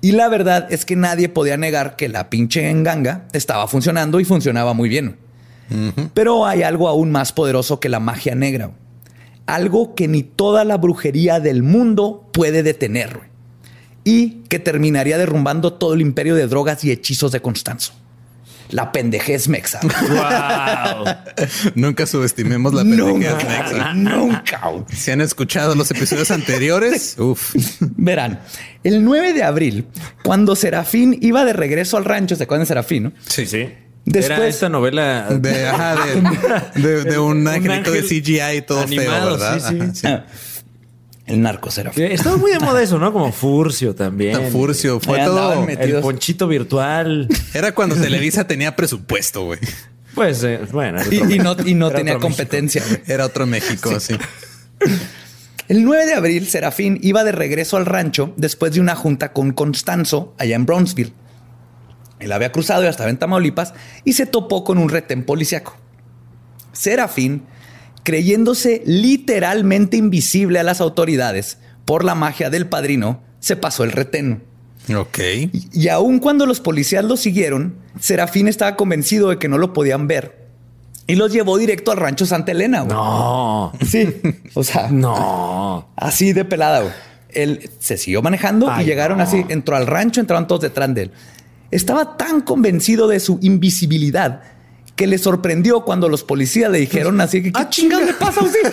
[0.00, 4.24] Y la verdad es que nadie podía negar que la pinche enganga estaba funcionando y
[4.24, 5.16] funcionaba muy bien.
[6.14, 8.70] Pero hay algo aún más poderoso que la magia negra.
[9.46, 13.20] Algo que ni toda la brujería del mundo puede detener.
[14.08, 17.92] y que terminaría derrumbando todo el imperio de drogas y hechizos de Constanzo.
[18.70, 19.80] La pendejez mexa.
[19.82, 21.04] Wow.
[21.74, 23.94] Nunca subestimemos la nunca, pendejez mexa.
[23.94, 24.60] nunca.
[24.92, 27.54] Si han escuchado los episodios anteriores, uff.
[27.80, 28.40] Verán,
[28.84, 29.86] el 9 de abril,
[30.22, 33.02] cuando Serafín iba de regreso al rancho, ¿se acuerdan de Serafín?
[33.04, 33.12] no?
[33.28, 33.68] Sí, sí.
[34.04, 35.96] Después- Era esta novela De, ajá,
[36.76, 39.58] de, de- de un Un angelito de ángel CGI todo animado, feo, ¿verdad?
[39.58, 39.76] sí, sí.
[39.82, 40.06] Ajá, sí.
[40.06, 40.26] Ah,
[41.26, 42.04] El narco Serafín.
[42.04, 43.12] Estaba muy de moda eso, ¿no?
[43.12, 44.50] Como Furcio también.
[44.52, 45.00] Furcio.
[45.00, 45.66] Fue todo.
[45.68, 47.28] El ponchito virtual.
[47.52, 49.58] Era cuando Televisa tenía presupuesto, güey.
[50.14, 51.00] Pues, eh, bueno.
[51.00, 52.82] era Y, y no, y no tenía competencia.
[52.88, 53.02] güey.
[53.06, 54.14] Era otro México, sí.
[55.68, 59.52] El 9 de abril, Serafín iba de regreso al rancho después de una junta con
[59.52, 61.12] Constanzo allá en Brownsville.
[62.20, 63.74] Él había cruzado y estaba en Tamaulipas
[64.04, 65.76] y se topó con un retén policiaco.
[66.72, 67.42] Serafín,
[68.06, 74.44] creyéndose literalmente invisible a las autoridades por la magia del padrino, se pasó el retén.
[74.96, 75.18] Ok.
[75.72, 80.06] Y aun cuando los policías lo siguieron, Serafín estaba convencido de que no lo podían
[80.06, 80.46] ver
[81.08, 82.82] y los llevó directo al rancho Santa Elena.
[82.82, 82.94] güey.
[82.96, 83.72] No.
[83.84, 84.06] Sí,
[84.54, 85.88] o sea, No.
[85.96, 86.92] Así de pelada, güey.
[87.30, 89.24] Él se siguió manejando Ay, y llegaron no.
[89.24, 91.10] así, entró al rancho, entraron todos detrás de él.
[91.72, 94.42] Estaba tan convencido de su invisibilidad
[94.96, 98.40] que le sorprendió cuando los policías le dijeron así que, ¿qué Ah, chingados le pasa
[98.40, 98.72] a usted?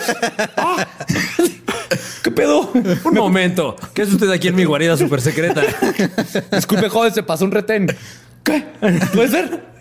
[0.56, 0.88] Ah,
[2.22, 2.70] ¿Qué pedo?
[3.04, 3.76] Un momento.
[3.92, 5.62] ¿Qué hace usted aquí en mi guarida súper secreta?
[6.50, 7.86] Disculpe, joven, se pasó un retén.
[8.42, 8.64] ¿Qué?
[9.14, 9.73] ¿Puede ser?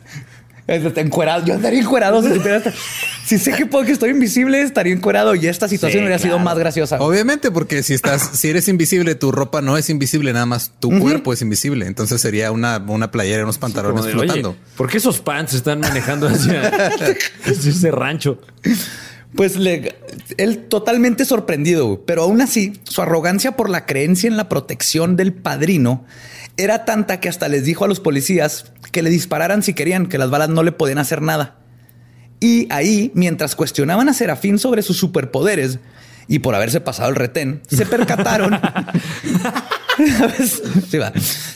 [0.67, 1.45] Encuerado.
[1.45, 2.21] Yo estaría encuerado.
[2.23, 2.61] Si, supiera-
[3.25, 6.39] si sé que puedo que estoy invisible, estaría encuerado y esta situación Sí, hubiera sido
[6.39, 6.99] más graciosa.
[7.01, 10.97] Obviamente, porque si estás, si eres invisible, tu ropa no es invisible, nada más tu
[10.99, 11.85] cuerpo es invisible.
[11.87, 14.49] Entonces sería una, una playera y unos pantalones Como de, flotando.
[14.51, 16.67] Oye, ¿por qué esos pants están manejando hacia,
[17.45, 18.39] hacia ese rancho?
[19.35, 19.95] Pues le-
[20.37, 25.33] él totalmente sorprendido, pero aún así su arrogancia por la creencia en la protección del
[25.33, 26.05] padrino
[26.57, 30.17] era tanta que hasta les dijo a los policías que le dispararan si querían, que
[30.17, 31.57] las balas no le podían hacer nada.
[32.39, 35.79] Y ahí, mientras cuestionaban a Serafín sobre sus superpoderes
[36.27, 38.59] y por haberse pasado el retén, se percataron.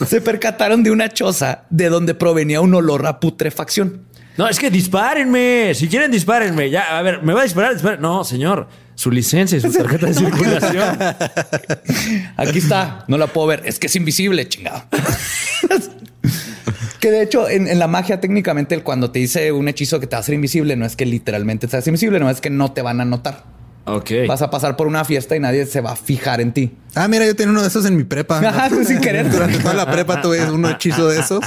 [0.06, 4.02] Se percataron de una choza de donde provenía un olor a putrefacción.
[4.36, 5.74] No, es que dispárenme.
[5.74, 6.70] Si quieren, dispárenme.
[6.70, 7.72] Ya, a ver, ¿me va a disparar?
[7.72, 8.00] Disparen.
[8.00, 8.68] No, señor.
[8.98, 10.98] Su licencia y su tarjeta de circulación.
[12.36, 13.62] Aquí está, no la puedo ver.
[13.64, 14.82] Es que es invisible, chingado.
[16.98, 20.08] que de hecho, en, en la magia, técnicamente, el cuando te dice un hechizo que
[20.08, 22.50] te va a hacer invisible, no es que literalmente te hace invisible, no es que
[22.50, 23.44] no te van a notar.
[23.90, 24.10] Ok.
[24.26, 26.72] Vas a pasar por una fiesta y nadie se va a fijar en ti.
[26.94, 28.38] Ah, mira, yo tenía uno de esos en mi prepa.
[28.38, 29.30] Ajá, tú sin querer.
[29.30, 31.40] Durante toda la prepa tuve un hechizo de esos.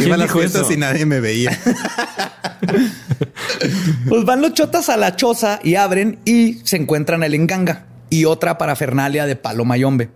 [0.00, 0.72] Iba a las fiestas eso?
[0.72, 1.58] y nadie me veía.
[4.08, 8.24] Pues van los chotas a la choza y abren y se encuentran el enganga y
[8.24, 10.10] otra parafernalia de palo mayombe.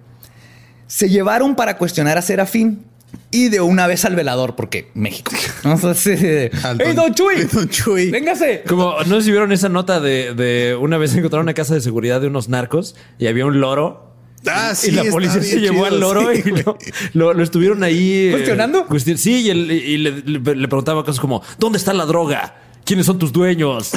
[0.86, 2.84] Se llevaron para cuestionar a Serafín
[3.30, 5.32] y de una vez al velador, porque México.
[5.64, 7.44] Entonces, ¡Ey, don Chuy!
[7.52, 8.10] Don Chuy.
[8.10, 8.62] ¡Véngase!
[8.68, 11.80] Como no sé si vieron esa nota de, de una vez encontraron una casa de
[11.80, 14.10] seguridad de unos narcos y había un loro.
[14.46, 16.76] Ah, sí, y la policía se llevó chido, al loro sí, y lo,
[17.12, 18.26] lo- lo estuvieron ahí.
[18.26, 18.88] eh, ¿Cuestionando?
[18.88, 22.56] cuestion- sí, y, el- y le, le- le preguntaba cosas como: ¿Dónde está la droga?
[22.84, 23.90] ¿Quiénes son tus dueños?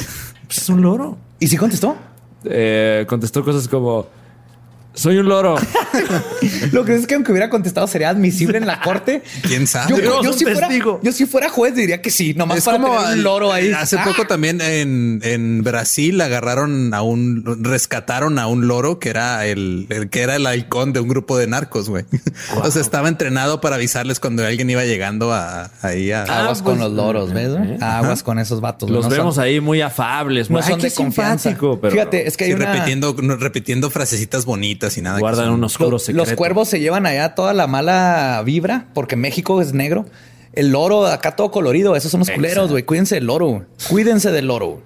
[0.46, 1.18] Pues es un loro.
[1.40, 1.96] ¿Y si contestó?
[2.44, 4.06] Eh, contestó cosas como:
[4.96, 5.56] Soy un loro.
[6.72, 9.22] Lo que es que aunque hubiera contestado sería admisible en la corte.
[9.42, 9.94] ¿Quién sabe?
[10.02, 11.00] Yo, si fuera, testigo.
[11.02, 13.70] yo si fuera juez diría que sí, nomás Es para como tener un loro ahí.
[13.72, 19.10] Hace Ah, poco también en, en Brasil agarraron a un, rescataron a un loro que
[19.10, 22.04] era el, el que era el halcón de un grupo de narcos, güey.
[22.62, 26.64] O sea, estaba entrenado para avisarles cuando alguien iba llegando a, ahí a, Aguas Ah,
[26.64, 27.48] con pues, los loros, ¿ves?
[27.58, 28.88] eh, Aguas con esos vatos.
[28.90, 30.48] Los no son- vemos ahí muy afables.
[30.50, 31.50] no muy- son Ay, de confianza.
[31.50, 32.72] simpático, pero Fíjate, es que hay sí, una...
[32.72, 35.18] repitiendo, repitiendo frasecitas bonitas y nada.
[35.18, 36.24] guardan son- un oscuro Los, secreto.
[36.26, 40.04] los cuervos se llevan allá toda la mala vibra porque México es negro.
[40.52, 41.96] El loro acá todo colorido.
[41.96, 42.82] Esos son los culeros, güey.
[42.84, 43.64] Cuídense del loro.
[43.88, 44.80] Cuídense del loro.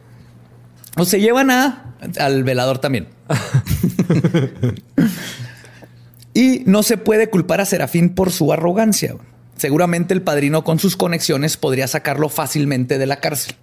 [0.97, 3.09] O se llevan a al velador también.
[6.35, 9.17] y no se puede culpar a Serafín por su arrogancia.
[9.57, 13.57] Seguramente el padrino con sus conexiones podría sacarlo fácilmente de la cárcel.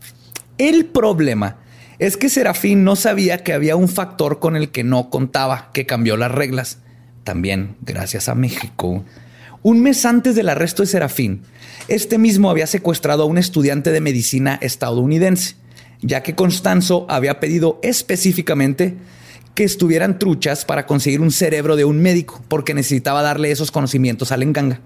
[0.58, 1.58] El problema
[2.00, 5.86] es que Serafín no sabía que había un factor con el que no contaba, que
[5.86, 6.80] cambió las reglas.
[7.24, 9.04] También gracias a México.
[9.64, 11.41] Un mes antes del arresto de Serafín,
[11.88, 15.56] este mismo había secuestrado a un estudiante de medicina estadounidense,
[16.02, 18.95] ya que Constanzo había pedido específicamente
[19.56, 24.32] que estuvieran truchas para conseguir un cerebro de un médico, porque necesitaba darle esos conocimientos
[24.32, 24.80] al enganga.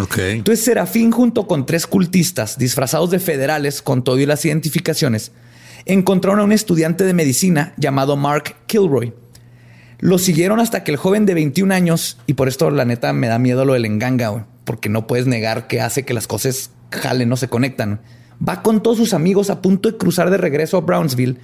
[0.00, 0.18] Ok.
[0.18, 5.32] Entonces Serafín junto con tres cultistas disfrazados de federales con todo y las identificaciones
[5.86, 9.14] encontraron a un estudiante de medicina llamado Mark Kilroy.
[9.98, 13.28] Lo siguieron hasta que el joven de 21 años, y por esto la neta me
[13.28, 17.28] da miedo lo del enganga, porque no puedes negar que hace que las cosas jalen,
[17.28, 18.00] no se conectan.
[18.46, 21.38] va con todos sus amigos a punto de cruzar de regreso a Brownsville,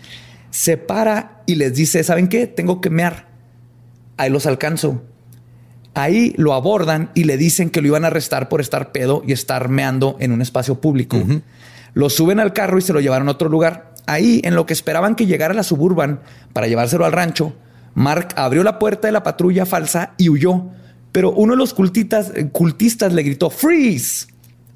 [0.51, 2.47] se para y les dice, ¿saben qué?
[2.47, 3.28] Tengo que mear.
[4.18, 5.03] Ahí los alcanzo.
[5.95, 9.32] Ahí lo abordan y le dicen que lo iban a arrestar por estar pedo y
[9.32, 11.18] estar meando en un espacio público.
[11.95, 13.91] Lo suben al carro y se lo llevaron a otro lugar.
[14.07, 16.21] Ahí, en lo que esperaban que llegara la suburban
[16.53, 17.55] para llevárselo al rancho,
[17.95, 20.67] Mark abrió la puerta de la patrulla falsa y huyó.
[21.13, 24.29] Pero uno de los cultistas, eh, cultistas le gritó ¡Freeze!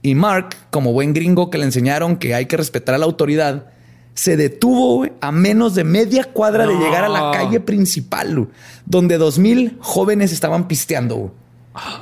[0.02, 3.66] Y Mark, como buen gringo que le enseñaron que hay que respetar a la autoridad,
[4.14, 8.48] se detuvo a menos de media cuadra de llegar a la calle principal,
[8.84, 11.34] donde dos mil jóvenes estaban pisteando.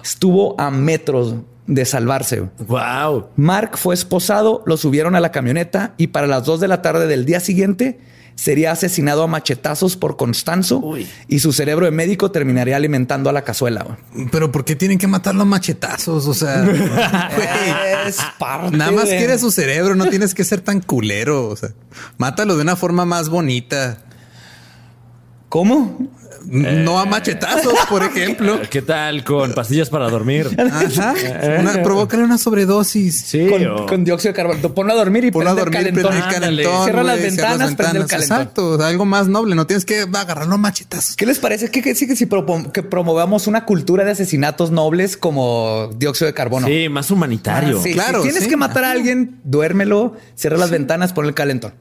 [0.03, 2.49] Estuvo a metros de salvarse.
[2.67, 3.29] Wow.
[3.37, 7.07] Mark fue esposado, lo subieron a la camioneta y para las dos de la tarde
[7.07, 7.99] del día siguiente
[8.37, 10.83] sería asesinado a machetazos por Constanzo
[11.29, 13.97] y su cerebro de médico terminaría alimentando a la cazuela.
[14.33, 16.27] Pero ¿por qué tienen que matarlo a machetazos?
[16.27, 16.65] O sea,
[18.07, 21.49] es parte nada más de- quiere su cerebro, no tienes que ser tan culero.
[21.49, 21.71] O sea,
[22.19, 23.99] mátalo de una forma más bonita.
[25.55, 25.97] ¿Cómo?
[26.47, 28.61] No a machetazos, por ejemplo.
[28.71, 30.51] ¿Qué tal con pastillas para dormir?
[30.59, 31.15] Ajá.
[31.61, 33.21] Una, provócale una sobredosis.
[33.21, 34.75] Sí, Con, o- con dióxido de carbono.
[34.75, 36.35] Ponlo a dormir y Ponlo a prende el dormir, prende calentón.
[36.35, 36.35] el
[36.67, 36.85] calentón.
[36.85, 38.39] Cierra las güey, cierra ventanas, prende el calentón.
[38.41, 38.69] Exacto.
[38.71, 39.55] o sea, algo más noble.
[39.55, 41.15] No tienes que agarrarlo a machetazos.
[41.15, 42.29] ¿Qué les parece que, que sí que si
[42.73, 46.67] que promovamos una cultura de asesinatos nobles como dióxido de carbono?
[46.67, 47.79] sí, más humanitario.
[47.79, 47.93] Ah, sí.
[47.93, 48.51] Claro, Si tienes sí.
[48.51, 51.75] que matar a alguien, duérmelo, cierra las ventanas, pon el calentón.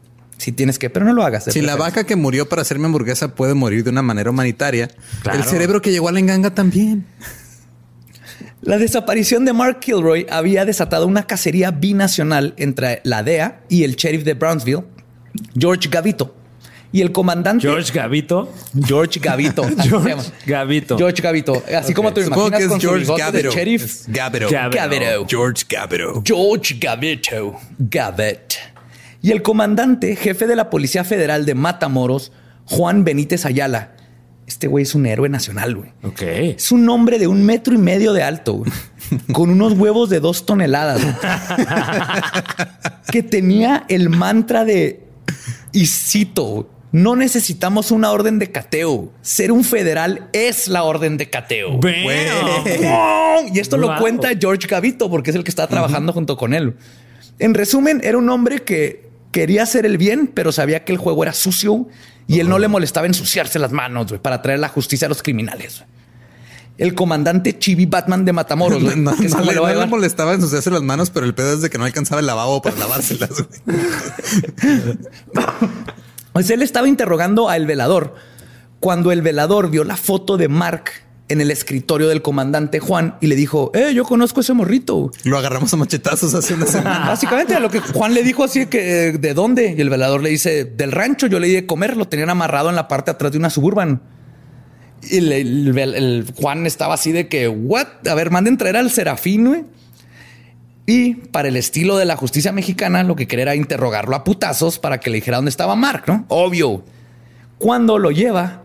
[0.44, 1.46] Si tienes que, pero no lo hagas.
[1.46, 4.90] Si la vaca que murió para hacerme hamburguesa puede morir de una manera humanitaria,
[5.22, 5.40] Claro.
[5.40, 7.06] el cerebro que llegó a la enganga también.
[8.62, 13.96] La desaparición de Mark Kilroy había desatado una cacería binacional entre la DEA y el
[13.96, 14.84] sheriff de Brownsville,
[15.58, 16.36] George Gavito.
[16.92, 18.52] Y el comandante George Gavito.
[18.86, 19.64] George Gavito.
[19.82, 20.16] George.
[20.46, 20.98] Gavito.
[20.98, 21.64] George Gavito.
[21.76, 23.52] Así como lo Supongo imaginas que es con su George de Gavito.
[23.52, 24.08] sheriff.
[24.10, 24.48] Gavito.
[24.50, 25.26] Gavito.
[25.28, 26.22] George Gavito.
[26.26, 27.56] George Gavito.
[27.80, 28.73] Gavet.
[29.24, 32.34] Y el comandante, jefe de la Policía Federal de Matamoros,
[32.66, 33.94] Juan Benítez Ayala.
[34.48, 35.92] Este güey es un héroe nacional, güey.
[36.04, 36.22] Ok.
[36.22, 38.72] Es un hombre de un metro y medio de alto, güey,
[39.34, 41.16] con unos huevos de dos toneladas, güey,
[43.14, 45.06] que tenía el mantra de,
[45.72, 49.14] y cito, no necesitamos una orden de cateo.
[49.22, 51.78] Ser un federal es la orden de cateo.
[51.78, 52.66] Bueno.
[53.54, 56.76] Y esto lo cuenta George Gavito, porque es el que está trabajando junto con él.
[57.40, 61.24] En resumen, era un hombre que quería hacer el bien, pero sabía que el juego
[61.24, 61.90] era sucio
[62.28, 65.84] y él no le molestaba ensuciarse las manos para traer la justicia a los criminales.
[66.78, 71.10] El comandante Chibi Batman de Matamoros, güey, No, que le, no molestaba ensuciarse las manos,
[71.10, 73.32] pero el pedo es de que no alcanzaba el lavabo para lavárselas.
[73.66, 73.78] güey.
[76.32, 78.16] Pues él estaba interrogando al velador
[78.80, 80.86] cuando el velador vio la foto de Mark
[81.34, 85.12] en el escritorio del comandante Juan y le dijo, eh, yo conozco ese morrito.
[85.26, 87.06] Lo agarramos a machetazos hace una semana.
[87.08, 90.22] Básicamente a lo que Juan le dijo así que eh, de dónde y el velador
[90.24, 91.28] le dice del rancho.
[91.28, 93.50] Yo le di de comer, lo tenían amarrado en la parte de atrás de una
[93.50, 94.02] suburban.
[95.02, 97.88] Y el, el- el- el Juan estaba así de que, what?
[98.10, 99.64] A ver, manden traer al serafín, güey.
[100.86, 104.80] Y para el estilo de la justicia mexicana, lo que quería era interrogarlo a putazos
[104.80, 106.26] para que le dijera dónde estaba Mark, ¿no?
[106.28, 106.84] Obvio.
[107.58, 108.63] Cuando lo lleva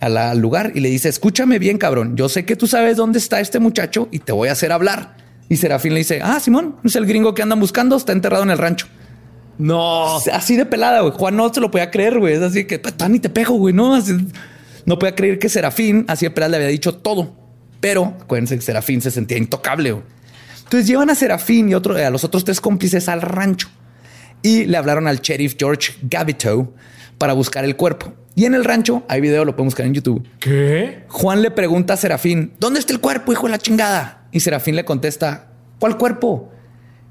[0.00, 2.96] a la- al lugar y le dice, escúchame bien, cabrón, yo sé que tú sabes
[2.96, 5.16] dónde está este muchacho y te voy a hacer hablar.
[5.48, 8.50] Y Serafín le dice, ah, Simón, es el gringo que andan buscando, está enterrado en
[8.50, 8.86] el rancho.
[9.58, 10.18] No.
[10.32, 11.12] Así de pelada, güey.
[11.16, 12.34] Juan no se lo podía creer, güey.
[12.34, 13.94] Es así que, "Pues, ni te pego, güey, ¿no?
[13.94, 14.14] Así-
[14.86, 17.34] no podía creer que Serafín, así de pelada, le había dicho todo.
[17.80, 20.04] Pero acuérdense que Serafín se sentía intocable, güey.
[20.64, 23.68] Entonces llevan a Serafín y otro, a los otros tres cómplices al rancho
[24.42, 26.74] y le hablaron al sheriff George Gavito
[27.16, 28.12] para buscar el cuerpo.
[28.38, 30.24] Y en el rancho, hay video, lo pueden buscar en YouTube.
[30.38, 31.02] ¿Qué?
[31.08, 34.28] Juan le pregunta a Serafín, ¿dónde está el cuerpo, hijo de la chingada?
[34.30, 35.48] Y Serafín le contesta,
[35.80, 36.48] ¿cuál cuerpo?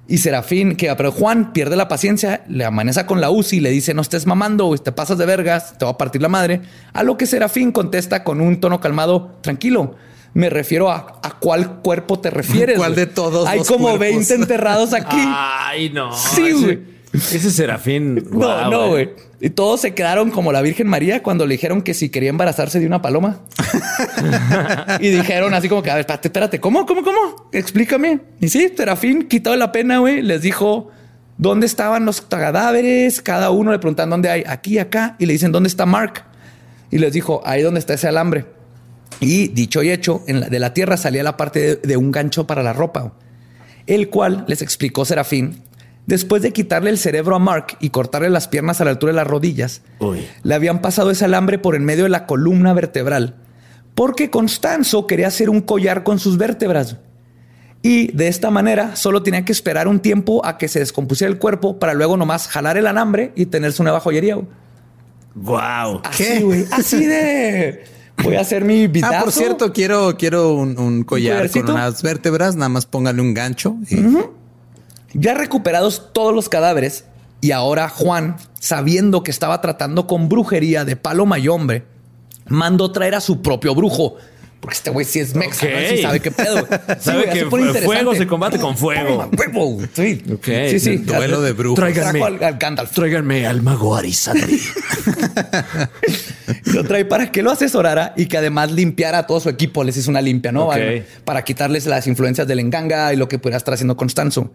[0.07, 3.71] Y Serafín, que pero Juan pierde la paciencia, le amaneza con la UCI y le
[3.71, 6.61] dice, no estés mamando, te pasas de vergas, te va a partir la madre.
[6.93, 9.97] A lo que Serafín contesta con un tono calmado, tranquilo.
[10.33, 12.77] Me refiero a, a cuál cuerpo te refieres.
[12.77, 13.99] ¿Cuál de todos Hay los como cuerpos?
[13.99, 15.17] 20 enterrados aquí.
[15.19, 16.15] Ay, no.
[16.15, 16.96] Sí, Ese- güey.
[17.17, 18.27] Ese serafín.
[18.31, 19.09] No, no, güey.
[19.39, 22.79] Y todos se quedaron como la Virgen María cuando le dijeron que si quería embarazarse
[22.79, 23.39] de una paloma.
[24.99, 27.49] y dijeron así como que, a ver, espérate, espérate, ¿cómo, cómo, cómo?
[27.51, 28.19] Explícame.
[28.39, 30.89] Y sí, Serafín, quitado la pena, güey, les dijo
[31.37, 33.21] dónde estaban los cadáveres.
[33.21, 35.15] Cada uno le preguntan dónde hay, aquí, acá.
[35.19, 36.23] Y le dicen, ¿dónde está Mark?
[36.89, 38.45] Y les dijo, ahí donde está ese alambre.
[39.19, 42.11] Y dicho y hecho, en la- de la tierra salía la parte de, de un
[42.11, 43.13] gancho para la ropa,
[43.87, 45.63] el cual les explicó Serafín.
[46.07, 49.17] Después de quitarle el cerebro a Mark y cortarle las piernas a la altura de
[49.17, 50.25] las rodillas, Uy.
[50.41, 53.35] le habían pasado ese alambre por en medio de la columna vertebral,
[53.93, 56.95] porque Constanzo quería hacer un collar con sus vértebras.
[57.83, 61.37] Y de esta manera solo tenía que esperar un tiempo a que se descompusiera el
[61.39, 64.37] cuerpo para luego nomás jalar el alambre y tener su nueva joyería.
[65.35, 66.01] Wow.
[66.03, 66.65] Así, güey.
[66.71, 67.83] Así de.
[68.23, 69.13] Voy a hacer mi vidazo.
[69.15, 72.55] Ah, por cierto, quiero, quiero un, un collar con unas vértebras.
[72.55, 73.75] Nada más póngale un gancho.
[73.89, 73.97] y-
[75.13, 77.05] Ya recuperados todos los cadáveres
[77.41, 81.83] y ahora Juan, sabiendo que estaba tratando con brujería de palo y hombre,
[82.47, 84.15] mandó traer a su propio brujo.
[84.59, 85.67] Porque este güey sí es mexa.
[85.89, 86.67] Sí sabe qué pedo.
[86.87, 87.85] Sí, Sabe güey, que se pone fu- interesante.
[87.85, 89.29] fuego se combate con fuego.
[89.93, 90.23] Sí.
[90.43, 90.97] Sí, sí.
[90.97, 91.77] Duelo de brujos.
[91.79, 92.23] Tráiganme.
[92.23, 92.91] Al, al Gandalf.
[92.91, 94.59] Tráiganme al mago Arizandri.
[96.73, 99.83] Lo trae para que lo asesorara y que además limpiara todo su equipo.
[99.83, 100.69] Les hizo una limpia, ¿no?
[101.23, 104.51] Para quitarles las influencias del enganga y lo que pudiera estar haciendo Constanzo.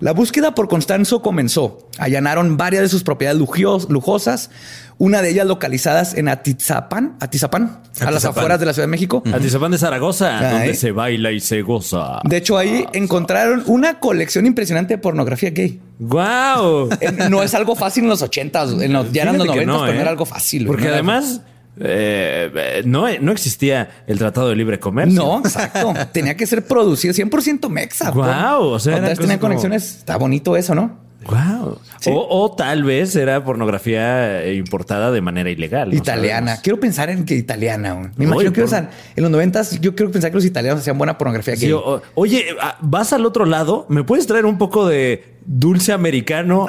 [0.00, 1.88] La búsqueda por Constanzo comenzó.
[1.98, 4.50] Allanaron varias de sus propiedades lujios- lujosas,
[4.96, 9.22] una de ellas localizadas en Atizapán, Atizapán, a las afueras de la Ciudad de México.
[9.32, 12.20] Atizapán de Zaragoza, donde se baila y se goza.
[12.24, 15.80] De hecho, ahí encontraron una colección impresionante de pornografía gay.
[15.98, 16.90] Wow.
[17.00, 19.86] Eh, No es algo fácil en los ochentas, en los, ya eran los noventas, pero
[19.86, 20.00] no ¿eh?
[20.00, 20.66] era algo fácil.
[20.66, 25.20] Porque no además eh, eh, no, no existía el Tratado de Libre Comercio.
[25.22, 25.94] No, exacto.
[26.12, 28.10] Tenía que ser producido 100% mexa.
[28.10, 28.96] Guau, o sea,
[29.38, 29.96] como- conexiones.
[29.98, 31.08] Está bonito eso, ¿no?
[31.28, 31.78] Wow.
[32.00, 32.10] Sí.
[32.14, 35.92] O, o tal vez era pornografía eh, importada de manera ilegal.
[35.92, 36.46] italiana.
[36.46, 36.62] sabemos.
[36.62, 38.12] Quiero pensar en que italiana.
[38.16, 40.96] Me imagino que por- sea, en los noventas yo quiero pensar que los italianos hacían
[40.96, 44.86] buena pornografía Sí, o- oye, ah, vas al otro lado, ¿me puedes traer un poco
[44.88, 46.66] de dulce americano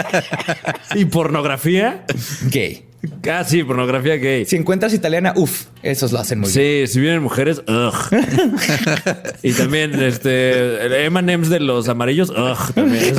[0.94, 2.04] y pornografía?
[2.50, 2.86] Gay.
[3.46, 4.44] Sí, pornografía gay.
[4.44, 6.86] Si encuentras italiana, uff, esos lo hacen muy bien.
[6.86, 7.94] Sí, si vienen mujeres, ugh.
[9.42, 13.14] y también este M&M's de los amarillos, ugh, también.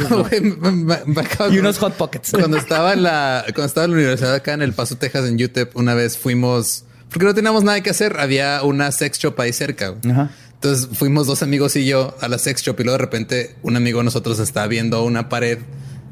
[0.62, 2.32] Me- me- me Y unos hot pockets.
[2.32, 5.42] Cuando estaba en la, cuando estaba en la universidad acá en El Paso, Texas, en
[5.44, 9.54] UTEP, una vez fuimos, porque no teníamos nada que hacer, había una sex shop ahí
[9.54, 9.96] cerca.
[10.10, 10.32] Ajá.
[10.54, 13.76] Entonces fuimos dos amigos y yo a la sex shop y luego de repente un
[13.76, 15.58] amigo de nosotros estaba viendo una pared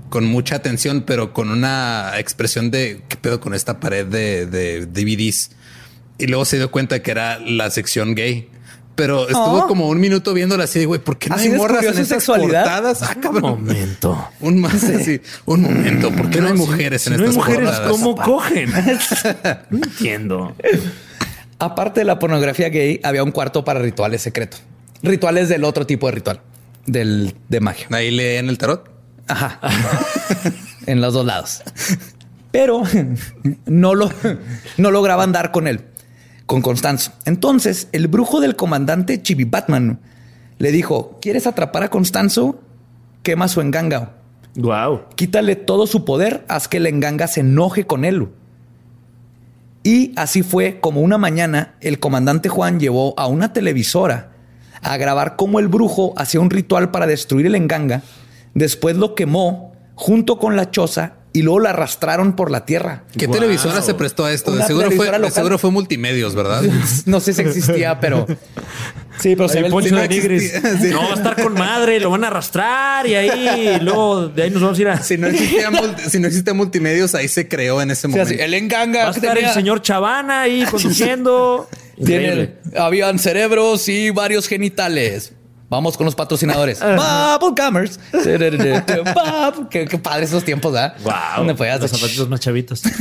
[0.10, 4.86] con mucha atención, pero con una expresión de qué pedo con esta pared de, de
[4.86, 5.52] DVDs.
[6.18, 8.50] Y luego se dio cuenta que era la sección gay.
[8.96, 9.68] Pero estuvo Oh.
[9.68, 12.08] como un minuto viéndola así de güey, ¿por qué no ¿Así hay morras en estas
[12.08, 12.64] sexualidad?
[12.64, 13.02] portadas?
[13.04, 14.28] Ah, Un momento.
[14.42, 17.38] Un más así, un momento, ¿por qué no hay mujeres Si en no hay estas
[17.48, 17.92] mujeres, portadas?
[17.92, 18.70] ¿cómo cogen?
[19.70, 20.54] No entiendo.
[21.60, 24.62] Aparte de la pornografía gay, había un cuarto para rituales secretos.
[25.02, 26.42] Rituales del otro tipo de ritual,
[26.86, 27.88] del de magia.
[27.92, 28.89] Ahí leen el tarot.
[29.30, 29.60] Ajá.
[30.86, 31.64] en los dos lados.
[32.52, 32.84] Pero
[33.66, 34.10] no lo
[34.78, 35.86] no lograban dar con él,
[36.46, 37.12] con Constanzo.
[37.26, 40.00] Entonces, el brujo del comandante Chibi Batman
[40.58, 42.62] le dijo: ¿Quieres atrapar a Constanzo?
[43.24, 44.16] Quema su enganga.
[44.56, 45.02] Wow.
[45.16, 48.30] Quítale todo su poder, haz que el enganga se enoje con él.
[49.84, 54.32] Y así fue como una mañana el comandante Juan llevó a una televisora
[54.82, 58.02] a grabar cómo el brujo hacía un ritual para destruir el enganga.
[58.54, 63.04] Después lo quemó junto con la choza y luego la arrastraron por la tierra.
[63.16, 63.36] ¿Qué Wow.
[63.36, 64.52] televisora se prestó a esto?
[64.56, 65.34] De seguro, fue, televisora de local.
[65.34, 66.64] seguro fue multimedios, ¿verdad?
[67.06, 68.26] No sé si existía, pero
[69.20, 70.52] sí, pero se ve el de Nigris.
[70.82, 70.88] sí.
[70.90, 74.44] No, va a estar con madre, lo van a arrastrar y ahí, y luego de
[74.44, 75.04] ahí nos vamos a ir a.
[75.04, 78.34] Si no existía, multi- si no existía multimedios, ahí se creó en ese momento.
[78.34, 81.70] el enganga Va a estar tenía- el señor Chavana ahí conduciendo.
[82.04, 85.34] Tiene, habían cerebros y varios genitales.
[85.70, 86.80] Vamos con los patrocinadores.
[87.40, 88.00] Bubblegumers.
[88.12, 90.96] Bub- Qué, qué padre esos tiempos, ¿verdad?
[91.04, 91.14] Wow.
[91.38, 92.82] Donde podías- Los zapatitos más chavitos.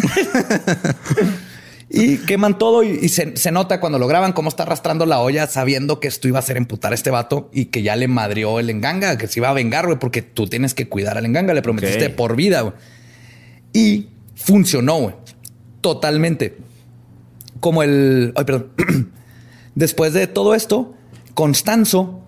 [1.91, 5.21] Y queman todo y, y se, se nota cuando lo graban cómo está arrastrando la
[5.21, 8.09] olla sabiendo que esto iba a hacer emputar a este vato y que ya le
[8.09, 11.25] madrió el enganga, que se iba a vengar, güey, porque tú tienes que cuidar al
[11.25, 12.75] enganga, le prometiste por vida, güey.
[13.73, 15.15] Y funcionó, güey.
[15.81, 16.59] Totalmente.
[17.61, 18.35] Como el...
[18.37, 18.69] Ay, perdón.
[19.75, 20.95] Después de todo esto,
[21.33, 22.21] Constanzo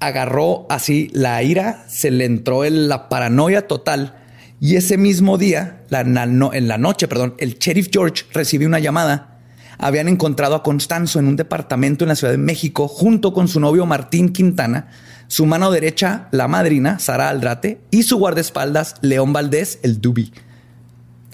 [0.00, 4.16] agarró así la ira, se le entró en la paranoia total
[4.60, 8.66] y ese mismo día, la- na- no- en la noche, perdón, el sheriff George recibió
[8.68, 9.38] una llamada.
[9.78, 13.60] Habían encontrado a Constanzo en un departamento en la Ciudad de México junto con su
[13.60, 14.88] novio Martín Quintana,
[15.28, 20.32] su mano derecha, la madrina, Sara Aldrate, y su guardaespaldas, León Valdés, el Dubi.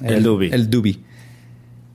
[0.03, 0.51] El Dubi.
[0.53, 1.03] El Dubi.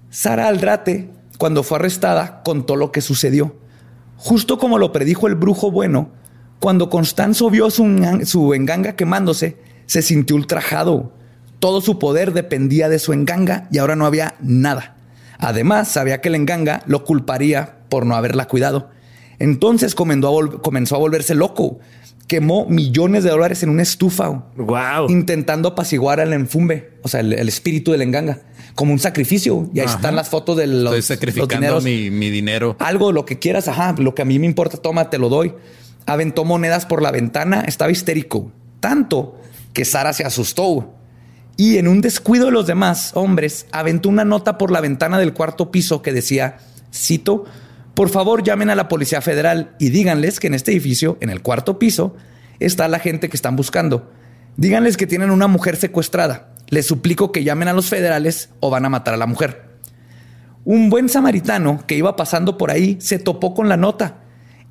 [0.09, 3.55] Sara Aldrate, cuando fue arrestada, contó lo que sucedió.
[4.17, 6.09] Justo como lo predijo el brujo bueno,
[6.61, 9.57] cuando Constanzo vio su, engan- su enganga quemándose,
[9.87, 11.11] se sintió ultrajado.
[11.59, 14.95] Todo su poder dependía de su enganga y ahora no había nada.
[15.37, 18.89] Además, sabía que el enganga lo culparía por no haberla cuidado.
[19.39, 21.79] Entonces comenzó a, volverse loco.
[22.27, 25.09] Quemó millones de dólares en una estufa Wow.
[25.09, 28.39] intentando apaciguar al enfumbe, o sea, el, el espíritu del enganga,
[28.75, 29.69] como un sacrificio.
[29.73, 29.95] Y ahí Ajá.
[29.95, 31.83] están las fotos de los, Estoy los sacrificando dineros.
[31.83, 32.77] mi, mi dinero.
[32.79, 35.53] Algo, lo que quieras, ajá, lo que a mí me importa, toma, te lo doy.
[36.05, 39.39] Aventó monedas por la ventana, estaba histérico, tanto
[39.73, 40.93] que Sara se asustó.
[41.57, 45.33] Y en un descuido de los demás hombres, aventó una nota por la ventana del
[45.33, 46.57] cuarto piso que decía,
[46.93, 47.45] cito,
[47.93, 51.41] por favor llamen a la Policía Federal y díganles que en este edificio, en el
[51.41, 52.15] cuarto piso,
[52.59, 54.11] está la gente que están buscando.
[54.57, 56.49] Díganles que tienen una mujer secuestrada.
[56.69, 59.71] Les suplico que llamen a los federales o van a matar a la mujer.
[60.63, 64.20] Un buen samaritano que iba pasando por ahí se topó con la nota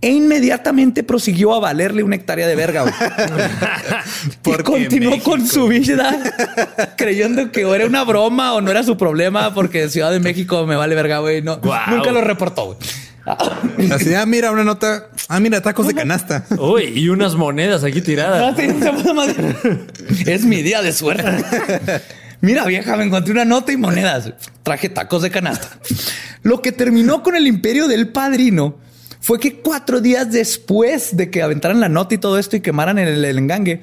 [0.01, 2.85] e inmediatamente prosiguió a valerle una hectárea de verga.
[4.47, 6.19] y continuó con su vida
[6.97, 10.67] creyendo que o era una broma o no era su problema porque Ciudad de México
[10.67, 11.43] me vale verga, güey.
[11.43, 12.79] No, Nunca lo reportó.
[13.93, 15.09] Así, ah, mira, una nota.
[15.29, 16.47] Ah, mira, tacos de canasta.
[16.59, 18.59] Uy, y unas monedas aquí tiradas.
[20.27, 21.45] es mi día de suerte.
[22.41, 24.33] Mira, vieja, me encontré una nota y monedas.
[24.63, 25.79] Traje tacos de canasta.
[26.43, 28.77] Lo que terminó con el imperio del padrino
[29.21, 32.99] fue que cuatro días después de que aventaran la nota y todo esto y quemaran
[32.99, 33.83] el, el engangue,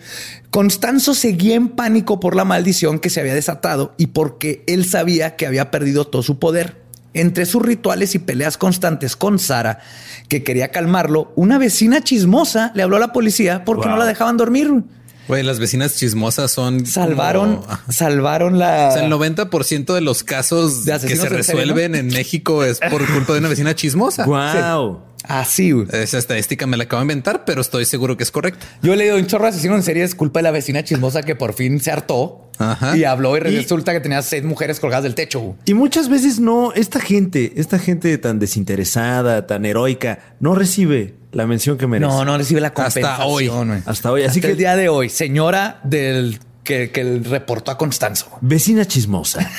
[0.50, 5.36] Constanzo seguía en pánico por la maldición que se había desatado y porque él sabía
[5.36, 6.88] que había perdido todo su poder.
[7.14, 9.80] Entre sus rituales y peleas constantes con Sara,
[10.28, 14.38] que quería calmarlo, una vecina chismosa le habló a la policía porque no la dejaban
[14.38, 14.84] dormir.
[15.28, 16.86] Güey, las vecinas chismosas son.
[16.86, 18.90] Salvaron, salvaron la.
[18.90, 23.34] O sea, el 90% de los casos que se resuelven en, México es por culpa
[23.34, 24.26] de una vecina chismosa.
[24.26, 25.02] Wow.
[25.28, 25.74] Así.
[25.92, 28.66] Esa estadística me la acabo de inventar, pero estoy seguro que es correcta.
[28.82, 30.04] Yo he leído un chorro de asesino en serie.
[30.04, 32.48] Es culpa de la vecina chismosa que por fin se hartó
[32.96, 35.56] y habló y resulta que tenía seis mujeres colgadas del techo.
[35.66, 41.46] Y muchas veces no, esta gente, esta gente tan desinteresada, tan heroica, no recibe la
[41.46, 42.12] mención que merece.
[42.12, 43.06] No, no recibe la compensación.
[43.06, 43.52] Hasta hoy.
[43.86, 44.24] Hasta hoy.
[44.24, 48.28] Así que el día de hoy, señora del que, que reportó a Constanzo.
[48.42, 49.50] Vecina chismosa.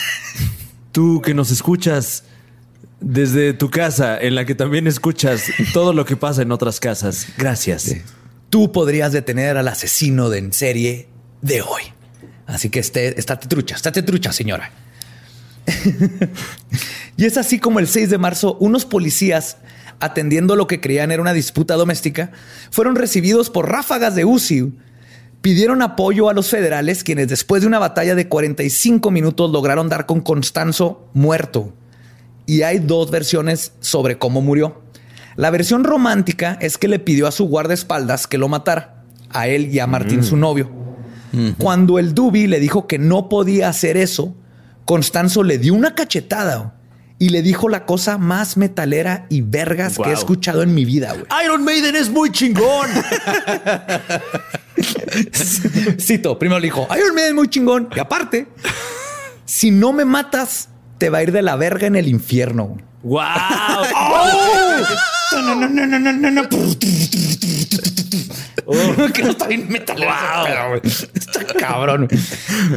[0.92, 2.24] Tú que nos escuchas
[3.00, 7.26] desde tu casa, en la que también escuchas todo lo que pasa en otras casas.
[7.36, 7.94] Gracias.
[8.50, 11.08] Tú podrías detener al asesino de en serie
[11.42, 11.82] de hoy.
[12.46, 14.72] Así que esté, estate trucha, estate trucha, señora.
[17.16, 19.58] y es así como el 6 de marzo, unos policías
[20.00, 22.30] atendiendo lo que creían era una disputa doméstica,
[22.70, 24.72] fueron recibidos por ráfagas de UCI.
[25.42, 30.06] Pidieron apoyo a los federales, quienes después de una batalla de 45 minutos lograron dar
[30.06, 31.74] con Constanzo muerto
[32.48, 34.80] y hay dos versiones sobre cómo murió.
[35.36, 39.72] La versión romántica es que le pidió a su guardaespaldas que lo matara, a él
[39.72, 40.40] y a Martín, su mm.
[40.40, 40.70] novio.
[41.58, 44.34] Cuando el Dubi le dijo que no podía hacer eso,
[44.86, 46.80] Constanzo le dio una cachetada
[47.18, 51.14] y le dijo la cosa más metalera y vergas que he escuchado en mi vida.
[51.44, 52.88] Iron Maiden es muy chingón.
[56.00, 57.90] Cito, primero le dijo, Iron Maiden es muy chingón.
[57.94, 58.48] Y aparte,
[59.44, 62.78] si no me matas, te va a ir de la verga en el infierno.
[63.02, 63.22] ¡Wow!
[65.30, 66.48] No, no, no, no, no, no, no.
[69.12, 69.96] que no está bien metal.
[69.96, 70.80] Wow.
[70.82, 72.08] Está cabrón.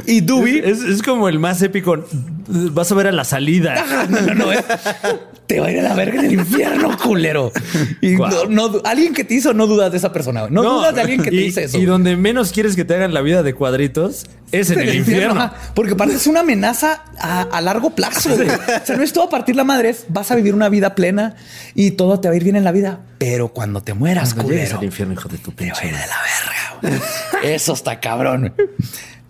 [0.05, 2.05] Y Dubi es, como el más épico.
[2.51, 3.85] Vas a ver a la salida.
[4.09, 4.51] No, no, no.
[4.51, 4.63] Eh.
[5.47, 7.51] Te va a ir a la verga en el infierno, culero.
[8.01, 8.15] Y
[8.49, 10.47] no, alguien que te hizo, no dudas de esa persona.
[10.49, 11.77] No, dudas de alguien que te dice eso.
[11.77, 15.51] Y donde menos quieres que te hagan la vida de cuadritos es en el, infierno.
[15.75, 18.33] Porque parece una amenaza a, largo plazo.
[18.33, 21.35] O sea, no es todo a partir la madre, vas a vivir una vida plena
[21.75, 23.01] y todo te va a ir bien en la vida.
[23.17, 25.99] Pero cuando te mueras, culero, al infierno, hijo de tu te va a ir de
[25.99, 27.05] la verga.
[27.43, 28.53] Eso está cabrón.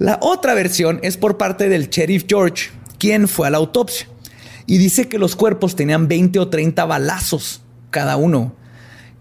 [0.02, 2.72] La otra versión es por parte del sheriff George,
[3.02, 4.08] quien fue a la autopsia
[4.68, 8.56] y dice que los cuerpos tenían 20 o 30 balazos cada uno.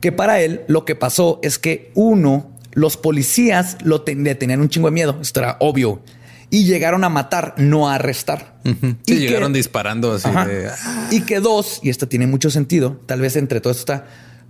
[0.00, 4.88] Que para él lo que pasó es que uno los policías lo tenían un chingo
[4.88, 5.18] de miedo.
[5.22, 6.02] Esto era obvio.
[6.50, 8.60] Y llegaron a matar, no a arrestar.
[9.06, 10.28] y llegaron disparando así.
[11.10, 14.06] Y que dos, y esto tiene mucho sentido, tal vez entre todo esto está.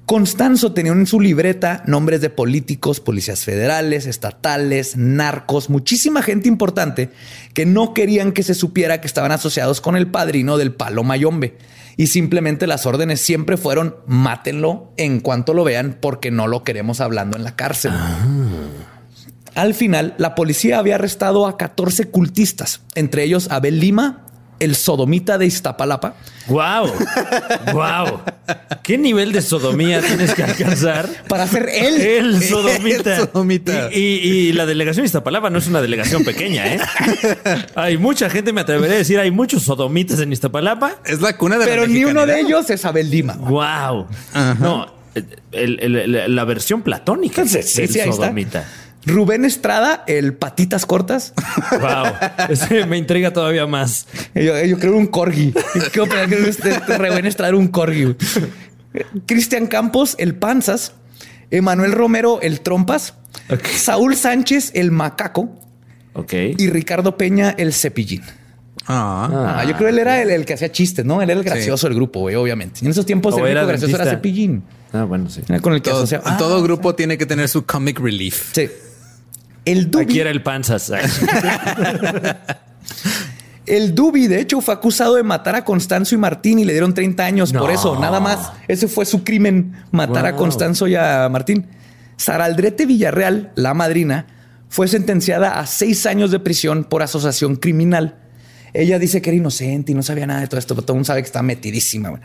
[0.07, 7.11] Constanzo tenía en su libreta nombres de políticos, policías federales, estatales, narcos, muchísima gente importante
[7.55, 11.59] que no querían que se supiera que estaban asociados con el padrino del palo Mayombe
[11.97, 17.01] y simplemente las órdenes siempre fueron mátenlo en cuanto lo vean porque no lo queremos
[17.01, 17.93] hablando en la cárcel.
[17.95, 18.19] Ah.
[19.55, 24.25] Al final, la policía había arrestado a 14 cultistas, entre ellos Abel Lima,
[24.61, 26.15] el sodomita de Iztapalapa.
[26.47, 26.93] ¡Wow!
[27.73, 28.21] ¡Wow!
[28.83, 32.01] ¿Qué nivel de sodomía tienes que alcanzar para ser él?
[32.01, 32.43] El
[33.19, 33.91] sodomita.
[33.93, 36.81] Y, la delegación de Iztapalapa no es una delegación pequeña, ¿eh?
[37.75, 40.97] Hay mucha gente, me atreveré a decir, hay muchos sodomitas en Iztapalapa.
[41.05, 43.35] Es la cuna de Pero ni uno de ellos es Abel Lima.
[43.35, 44.07] ¡Wow!
[44.59, 44.93] No,
[45.53, 48.65] la versión platónica sí, del sodomita.
[49.07, 51.33] Rubén Estrada, el patitas cortas.
[51.81, 52.13] Wow,
[52.49, 54.07] ese me intriga todavía más.
[54.35, 55.53] Yo, creo un corgi.
[55.93, 58.15] Creo que este Rubén Estrada era un corgi.
[59.27, 60.95] Cristian Campos, el panzas.
[61.53, 63.15] Emanuel Romero, el Trompas,
[63.77, 65.51] Saúl Sánchez, el Macaco
[66.15, 66.33] Ok.
[66.57, 68.23] y Ricardo Peña, el Cepillín.
[68.87, 71.23] Ah, Ah, yo creo que él era el, el que hacía chistes, ¿no?
[71.23, 72.81] Él era el gracioso del grupo, güey, obviamente.
[72.85, 74.05] En esos tiempos O el era gracioso era.
[74.05, 74.63] Cepillín.
[74.93, 75.43] Ah, bueno, sí.
[75.49, 76.25] Era con el que todo, asociaba.
[76.27, 78.53] Ah, todo grupo tiene que tener su comic relief.
[78.55, 78.69] Sí.
[79.65, 80.91] El Dubi, Aquí era el panzas.
[83.67, 86.95] el Dubi, de hecho, fue acusado de matar a Constanzo y Martín y le dieron
[86.95, 88.53] 30 años por eso, nada más.
[88.69, 90.37] Ese fue su crimen, matar a.
[90.37, 91.67] Constanzo y a Martín.
[92.17, 94.27] Saraldrete Villarreal, la madrina,
[94.69, 98.17] fue sentenciada a seis años de prisión por asociación criminal.
[98.73, 100.99] Ella dice que era inocente y no sabía nada de todo esto, pero todo el
[100.99, 102.21] mundo sabe que está metidísima.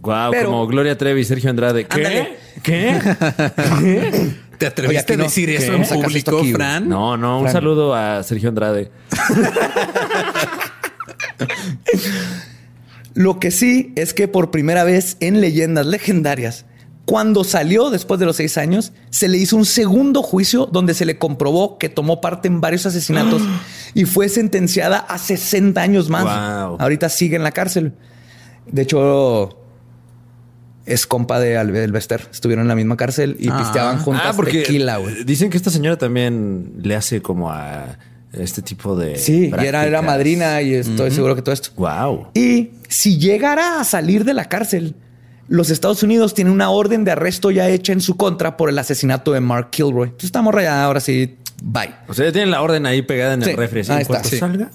[0.00, 1.86] Wow, Pero- como Gloria Trevi Sergio Andrade.
[1.86, 1.96] ¿Qué?
[1.96, 2.36] Ándale.
[2.62, 4.30] ¿Qué?
[4.58, 5.22] ¿Te Oye, atreviste aquí a no.
[5.24, 6.52] decir eso en público, aquí.
[6.52, 6.88] Fran?
[6.88, 7.52] No, no, un Fran.
[7.52, 8.90] saludo a Sergio Andrade.
[13.14, 16.66] Lo que sí es que por primera vez en leyendas legendarias,
[17.04, 21.06] cuando salió después de los seis años, se le hizo un segundo juicio donde se
[21.06, 23.42] le comprobó que tomó parte en varios asesinatos
[23.94, 26.24] y fue sentenciada a 60 años más.
[26.24, 26.76] Wow.
[26.78, 27.94] Ahorita sigue en la cárcel.
[28.66, 29.58] De hecho,
[30.88, 32.26] es compa de Alvester.
[32.30, 33.58] Estuvieron en la misma cárcel y Ah.
[33.58, 35.24] pisteaban juntas Ah, porque tequila, güey.
[35.24, 37.98] dicen que esta señora también le hace como a
[38.32, 39.16] este tipo de.
[39.16, 41.70] Sí, y era, era madrina y estoy seguro que todo esto.
[41.76, 42.28] Wow.
[42.34, 44.94] Y si llegara a salir de la cárcel,
[45.48, 48.78] los Estados Unidos tienen una orden de arresto ya hecha en su contra por el
[48.78, 50.04] asesinato de Mark Kilroy.
[50.08, 51.36] Entonces estamos rayada ahora sí.
[51.62, 51.90] Bye.
[52.06, 53.80] O sea, ya tienen la orden ahí pegada en Sí, el refri.
[53.80, 54.36] así, ahí en está, cuanto sí.
[54.38, 54.70] salga.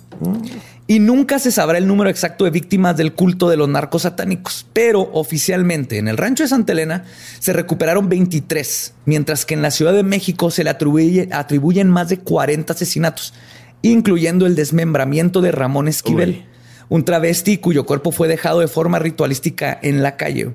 [0.85, 4.65] Y nunca se sabrá el número exacto de víctimas del culto de los narcos satánicos,
[4.73, 7.05] pero oficialmente en el rancho de Santa Elena
[7.39, 12.09] se recuperaron 23, mientras que en la Ciudad de México se le atribuye- atribuyen más
[12.09, 13.33] de 40 asesinatos,
[13.81, 16.45] incluyendo el desmembramiento de Ramón Esquivel, Uy.
[16.89, 20.53] un travesti cuyo cuerpo fue dejado de forma ritualística en la calle.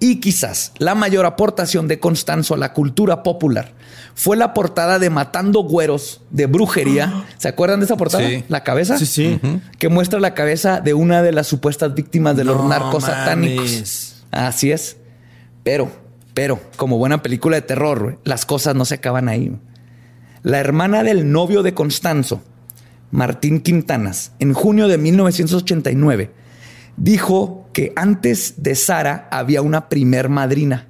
[0.00, 3.72] Y quizás la mayor aportación de Constanzo a la cultura popular
[4.20, 7.24] fue la portada de Matando Güeros de brujería.
[7.38, 8.28] ¿Se acuerdan de esa portada?
[8.28, 8.44] Sí.
[8.48, 8.98] La cabeza.
[8.98, 9.40] Sí, sí.
[9.78, 13.64] Que muestra la cabeza de una de las supuestas víctimas de los No narcos satánicos.
[13.64, 14.22] mames.
[14.30, 14.98] Así es.
[15.64, 15.90] Pero,
[16.34, 19.56] pero, como buena película de terror, las cosas no se acaban ahí.
[20.42, 22.42] La hermana del novio de Constanzo,
[23.12, 26.30] Martín Quintanas, en junio de 1989,
[26.98, 30.88] dijo que antes de Sara había una primer madrina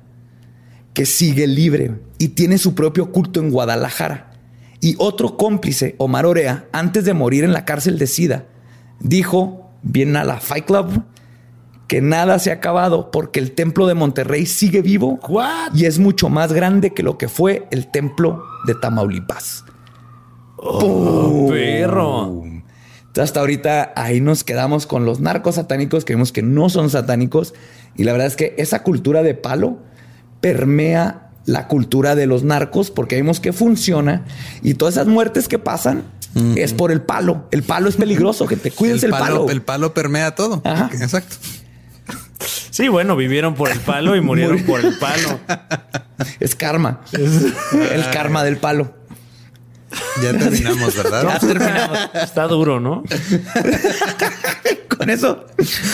[0.94, 4.30] que sigue libre y tiene su propio culto en Guadalajara.
[4.82, 8.44] Y otro cómplice, Omar Orea, antes de morir en la cárcel de Sida,
[9.00, 11.02] dijo, bien a la Fight Club,
[11.88, 15.74] que nada se ha acabado porque el templo de Monterrey sigue vivo What?
[15.74, 19.64] y es mucho más grande que lo que fue el templo de Tamaulipas.
[20.58, 22.42] Oh, perro.
[22.44, 26.90] Entonces, hasta ahorita ahí nos quedamos con los narcos satánicos que vemos que no son
[26.90, 27.54] satánicos.
[27.96, 29.78] Y la verdad es que esa cultura de palo
[30.42, 34.24] permea la cultura de los narcos porque vemos que funciona
[34.62, 36.02] y todas esas muertes que pasan
[36.56, 37.48] es por el palo.
[37.50, 39.48] El palo es peligroso, que te cuides el, palo.
[39.50, 40.62] El palo permea todo.
[40.64, 40.90] Ajá.
[40.92, 41.36] Exacto.
[42.70, 45.40] Sí, bueno, vivieron por el palo y murieron Muri- por el palo.
[46.38, 47.00] Es karma.
[47.12, 48.94] el karma del palo.
[50.22, 51.24] Ya terminamos, ¿verdad?
[51.24, 51.98] Ya terminamos.
[52.14, 53.02] Está duro, ¿no?
[54.96, 55.46] Con eso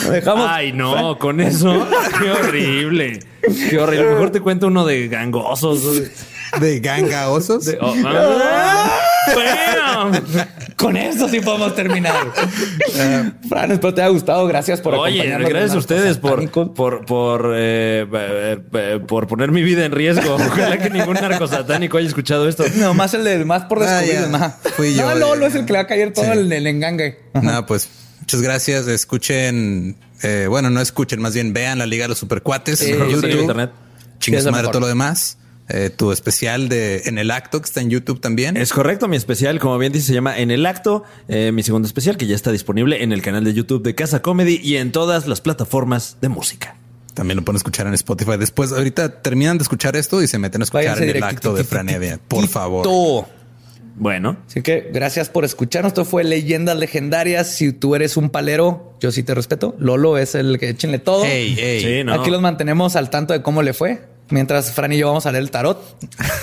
[0.05, 0.45] lo dejamos.
[0.49, 1.87] Ay, no, con eso.
[2.21, 3.19] Qué horrible.
[3.69, 4.11] Qué horrible.
[4.11, 5.81] Mejor te cuento uno de gangosos.
[6.61, 7.65] De gangaosos.
[7.65, 8.91] De- oh, ah.
[10.75, 12.15] Con eso sí podemos terminar.
[13.49, 14.47] Fran, espero te haya gustado.
[14.47, 15.49] Gracias por Oye, acompañarnos.
[15.49, 19.91] gracias a de ustedes por, por, por, eh, eh, eh, por poner mi vida en
[19.91, 20.35] riesgo.
[20.35, 22.63] Ojalá que ningún narcosatánico haya escuchado esto.
[22.75, 24.29] No, más el de más por Ah, descubrir.
[24.31, 24.35] ya.
[24.35, 24.57] ajá.
[24.75, 26.31] Fui yo No, Lolo es el que le va a caer todo Sí.
[26.31, 27.19] el, el engangue.
[27.33, 27.89] Nada, pues
[28.21, 28.87] muchas gracias.
[28.87, 33.05] Escuchen, eh, bueno, no escuchen, más bien vean la Liga de los Supercuates Sí, en
[33.05, 33.11] sí.
[33.13, 33.41] YouTube.
[33.41, 33.71] internet.
[34.19, 34.71] Sí, lo madre mejor.
[34.71, 35.37] todo lo demás.
[35.69, 38.55] Eh, tu especial de En el Acto, que está en YouTube también.
[38.55, 41.87] Es correcto, mi especial, como bien dice, se llama En el Acto, eh, mi segundo
[41.87, 44.93] especial, que ya está disponible en el canal de YouTube de Casa Comedy y en
[44.93, 46.75] todas las plataformas de música.
[47.13, 48.37] También lo pueden escuchar en Spotify.
[48.39, 51.53] Después, ahorita terminan de escuchar esto y se meten a escuchar Váyanse en el acto
[51.53, 52.19] de Fran Evia.
[52.27, 52.83] Por favor.
[53.99, 55.89] Bueno, Así que gracias por escucharnos.
[55.89, 57.47] Esto fue Leyendas Legendarias.
[57.47, 59.75] Si tú eres un palero, yo sí te respeto.
[59.79, 61.23] Lolo es el que échenle todo.
[61.25, 61.81] Hey, hey.
[61.81, 62.13] sí, no.
[62.13, 64.01] Aquí los mantenemos al tanto de cómo le fue.
[64.29, 65.81] Mientras Fran y yo vamos a leer el tarot.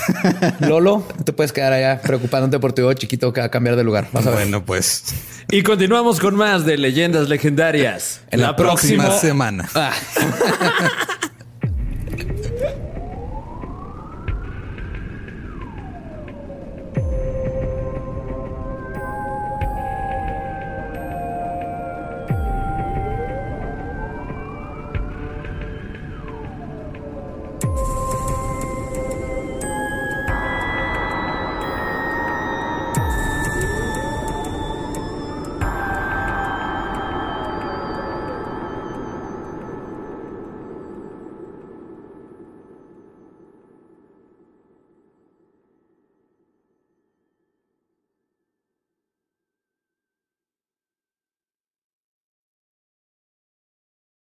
[0.61, 3.85] Lolo, te puedes quedar allá preocupándote por tu hijo chiquito que va a cambiar de
[3.85, 4.09] lugar.
[4.13, 4.41] Vas a ver.
[4.41, 5.05] Bueno, pues
[5.51, 8.23] Y continuamos con más de leyendas legendarias.
[8.31, 9.69] En la próxima semana.
[9.75, 9.93] Ah.